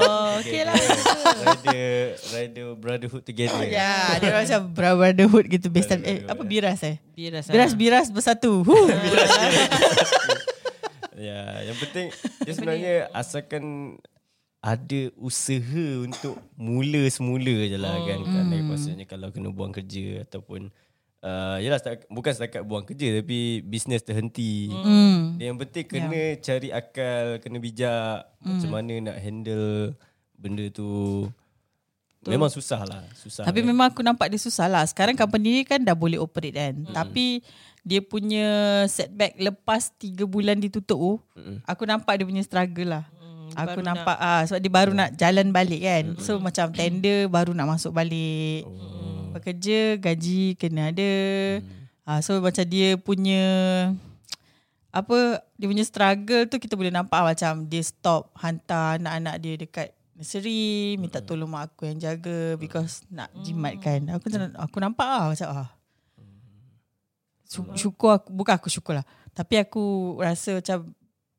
[0.03, 0.75] Oh, okay lah.
[1.47, 1.91] rider,
[2.35, 3.63] rider brotherhood together.
[3.63, 6.99] ya, dia orang macam brotherhood gitu based on, eh apa biras eh?
[7.15, 7.47] Biras.
[7.47, 8.67] Biras-biras bersatu.
[8.67, 8.87] Huh.
[11.19, 12.15] Ya, yang penting
[12.47, 13.99] dia sebenarnya asalkan
[14.63, 18.19] ada usaha untuk mula semula je lah kan.
[18.23, 20.71] Kerana maksudnya kalau kena buang kerja ataupun
[21.23, 24.71] uh, yalah setakat, bukan setakat buang kerja tapi bisnes terhenti.
[24.71, 25.35] Hmm.
[25.39, 29.95] Dia yang penting kena cari akal, kena bijak macam mana nak handle
[30.35, 31.27] benda tu.
[32.27, 33.47] Memang susah lah, susah.
[33.47, 33.67] Tapi kan?
[33.71, 34.83] memang aku nampak dia susah lah.
[34.83, 36.75] Sekarang company ni kan dah boleh operate kan.
[36.91, 37.39] Tapi
[37.79, 41.11] dia punya setback lepas 3 bulan ditutup tu,
[41.63, 43.05] aku nampak dia punya struggle lah.
[43.57, 46.05] aku nampak ah sebab dia baru nak jalan balik kan.
[46.21, 48.67] So macam tender baru nak masuk balik.
[49.33, 51.13] Bekerja gaji kena ada.
[52.03, 53.43] Ah so macam dia punya
[54.89, 59.87] apa dia punya struggle tu kita boleh nampak macam dia stop hantar anak-anak dia dekat
[60.17, 65.29] nursery minta tolong mak aku yang jaga because nak jimat kan aku aku nampak ah
[65.29, 65.69] macam ah.
[67.45, 69.05] Sy- syukur aku bukan aku syukur lah.
[69.37, 70.89] Tapi aku rasa macam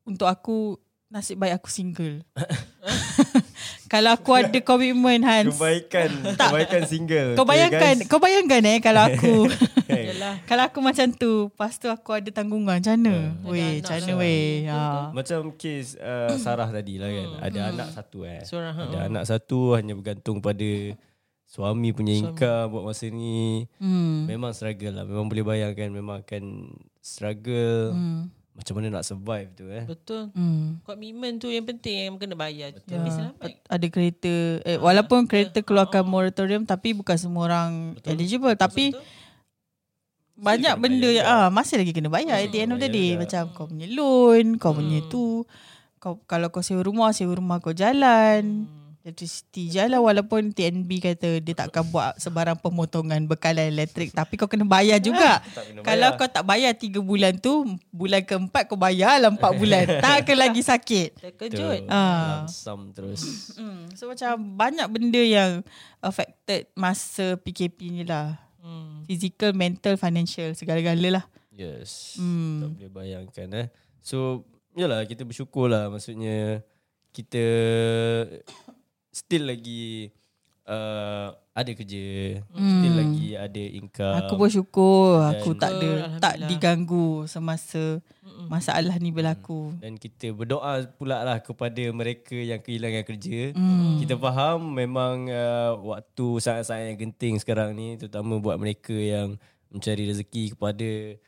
[0.07, 0.79] untuk aku
[1.11, 2.23] nasib baik aku single
[3.91, 7.35] kalau aku ada komitmen Hans Kebaikan, kebaikan single.
[7.35, 8.07] kau Okay, bayangkan guys?
[8.07, 9.35] kau bayangkan eh kalau aku
[9.91, 10.39] Yalah.
[10.47, 14.63] kalau aku macam tu lepas tu aku ada tanggungan macam mana weh macam mana weh
[14.71, 15.11] ha.
[15.11, 17.29] Macam kes uh, Sarah tadi lah kan.
[17.43, 18.39] Ada anak satu eh.
[18.47, 20.95] Seorang, Ada anak satu hanya bergantung pada
[21.43, 23.67] suami punya income buat masa ni.
[23.83, 24.31] hmm.
[24.31, 25.03] Memang struggle lah.
[25.03, 26.71] Memang boleh bayangkan memang akan
[27.03, 27.91] struggle.
[27.91, 28.31] Hmm.
[28.51, 29.87] Macam mana nak survive tu eh.
[29.87, 30.27] Betul.
[30.35, 30.83] Hmm.
[30.83, 32.75] Komitmen tu yang penting yang kena bayar.
[32.75, 32.99] Betul.
[32.99, 33.49] Tapi selamat.
[33.63, 34.35] ada kereta
[34.67, 38.91] eh, walaupun kereta keluarkan moratorium tapi bukan semua orang eligible tapi
[40.41, 43.13] banyak kena benda yang ah masih lagi kena bayar at the end of the day
[43.13, 45.45] macam kau punya loan kau punya tu
[46.01, 48.65] kau kalau kau sewa rumah sewa rumah kau jalan
[49.01, 54.61] electricity jalan walaupun TNB kata dia takkan buat sebarang pemotongan bekalan elektrik tapi kau kena
[54.63, 56.19] bayar juga Tak kena kalau bayar.
[56.21, 57.53] kau tak bayar 3 bulan tu
[57.89, 61.89] bulan keempat kau bayar lah 4 bulan takkan lagi sakit Terkejut.
[61.89, 62.45] Ah.
[62.45, 63.53] Lump sum terus.
[63.97, 65.51] So macam banyak benda yang
[65.99, 68.37] affected masa PKP ni lah.
[68.61, 69.01] Hmm.
[69.09, 71.25] Physical, mental, financial, segala-gala lah.
[71.49, 72.17] Yes.
[72.17, 72.61] Hmm.
[72.61, 73.67] Tak boleh bayangkan eh.
[74.01, 76.61] So, yalah kita bersyukur lah maksudnya
[77.09, 77.43] kita
[79.11, 80.09] still lagi
[80.65, 84.17] uh, ada kerja, still lagi ada income.
[84.23, 85.89] aku bersyukur aku dan- tak ada
[86.23, 87.99] tak diganggu semasa
[88.47, 89.75] masalah ni berlaku.
[89.83, 93.51] dan kita berdoa pula lah kepada mereka yang kehilangan kerja.
[93.51, 93.99] Hmm.
[93.99, 99.35] Kita faham memang uh, waktu sangat-sangat yang genting sekarang ni terutama buat mereka yang
[99.71, 101.19] mencari rezeki kepada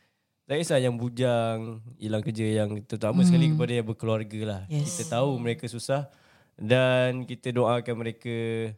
[0.44, 4.60] tak kisah yang bujang, hilang kerja yang terutama sekali kepada yang berkeluarga lah.
[4.68, 5.00] Yes.
[5.00, 6.12] Kita tahu mereka susah
[6.58, 8.70] dan kita doakan mereka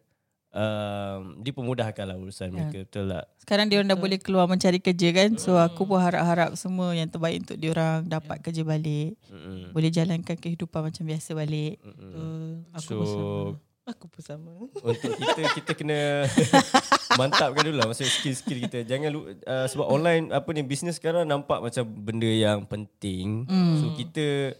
[0.56, 3.24] um, dipermudahkan lah urusan mereka betul tak?
[3.44, 5.36] Sekarang dia orang dah boleh keluar mencari kerja kan.
[5.36, 9.14] So aku pun harap-harap semua yang terbaik untuk dia orang dapat kerja balik.
[9.28, 9.70] Mm-mm.
[9.76, 11.76] Boleh jalankan kehidupan macam biasa balik.
[11.84, 12.64] Betul.
[12.72, 13.26] Aku So pun sama.
[13.86, 14.50] Aku pun sama.
[14.82, 16.26] untuk kita kita kena
[17.20, 18.82] mantapkan dulu lah maksudnya skill-skill kita.
[18.82, 23.46] Jangan lu, uh, sebab online apa ni bisnes sekarang nampak macam benda yang penting.
[23.46, 23.78] Hmm.
[23.78, 24.58] So kita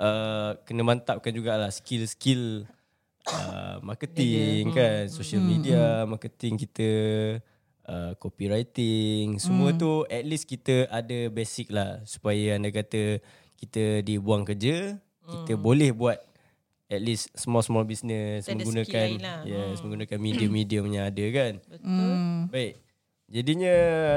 [0.00, 2.64] uh, kena mantapkan jugalah skill-skill
[3.28, 6.90] uh, marketing kan, social media, marketing kita
[7.84, 13.20] uh, copywriting, semua tu at least kita ada basic lah supaya anda kata
[13.60, 14.96] kita dibuang kerja,
[15.28, 16.16] kita boleh buat
[16.90, 19.40] at least small small business Kita ada menggunakan lah.
[19.46, 21.52] yes menggunakan medium-medium yang ada kan.
[21.86, 22.50] Hmm.
[22.50, 22.82] Baik.
[23.30, 23.74] Jadinya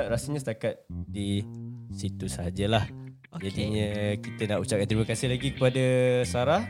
[0.10, 1.46] rasanya setakat di
[1.94, 2.90] situ sajalah.
[3.34, 3.50] Okay.
[3.50, 5.86] Jadinya kita nak ucapkan terima kasih lagi kepada
[6.24, 6.64] Sarah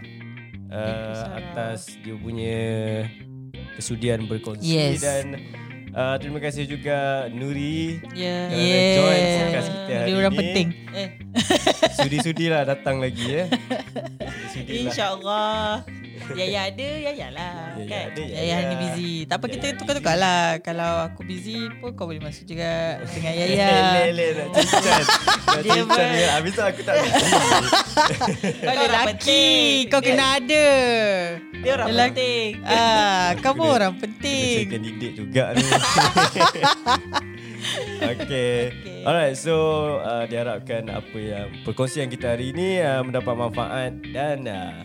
[0.68, 2.57] uh, atas dia punya
[3.74, 5.01] kesudian berkongsi Yes.
[5.01, 5.38] dan
[5.91, 8.47] uh, terima kasih juga Nuri Ya.
[8.47, 8.95] kerana Yeah.
[8.95, 10.39] join podcast kita hari Dia orang ini.
[10.39, 10.68] penting.
[10.93, 11.09] Eh,
[11.93, 13.43] Sudi-sudi lah datang lagi ya.
[14.53, 14.84] Sudi lah.
[14.88, 15.70] InsyaAllah.
[16.32, 17.76] Yaya ada, Yaya lah.
[17.76, 18.03] Yaya kan?
[18.09, 19.11] ada, Ya, ya ni busy.
[19.28, 20.57] Tak apa kita tukar-tukar lah.
[20.59, 23.69] Kalau aku busy pun kau boleh masuk juga dengan Yaya.
[24.07, 25.05] Lele nak cincang.
[25.53, 26.30] Nak Dia cincang ber- dia.
[26.34, 27.34] Habis tu aku tak busy.
[28.63, 29.43] Kau lelaki.
[29.88, 30.65] Kau kena ada.
[31.38, 32.47] Dia orang penting.
[32.65, 34.65] Ah, kau pun orang penting.
[34.67, 35.63] kandidat juga ni.
[35.63, 36.63] okay.
[38.03, 38.53] Okay.
[39.03, 39.55] Alright, so
[39.99, 44.80] uh, diharapkan apa yang perkongsian kita hari ini uh, mendapat manfaat dan uh,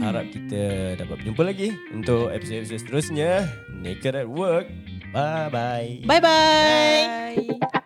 [0.00, 3.44] harap kita dapat berjumpa lagi untuk episod-episod seterusnya.
[3.68, 4.70] Naked at Work.
[5.12, 6.08] Bye-bye.
[6.08, 6.22] Bye-bye.
[6.22, 7.82] Bye.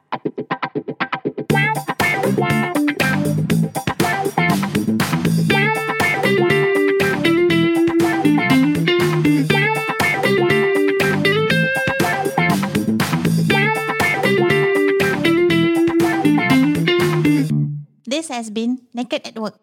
[18.07, 19.59] This has been Naked at Work.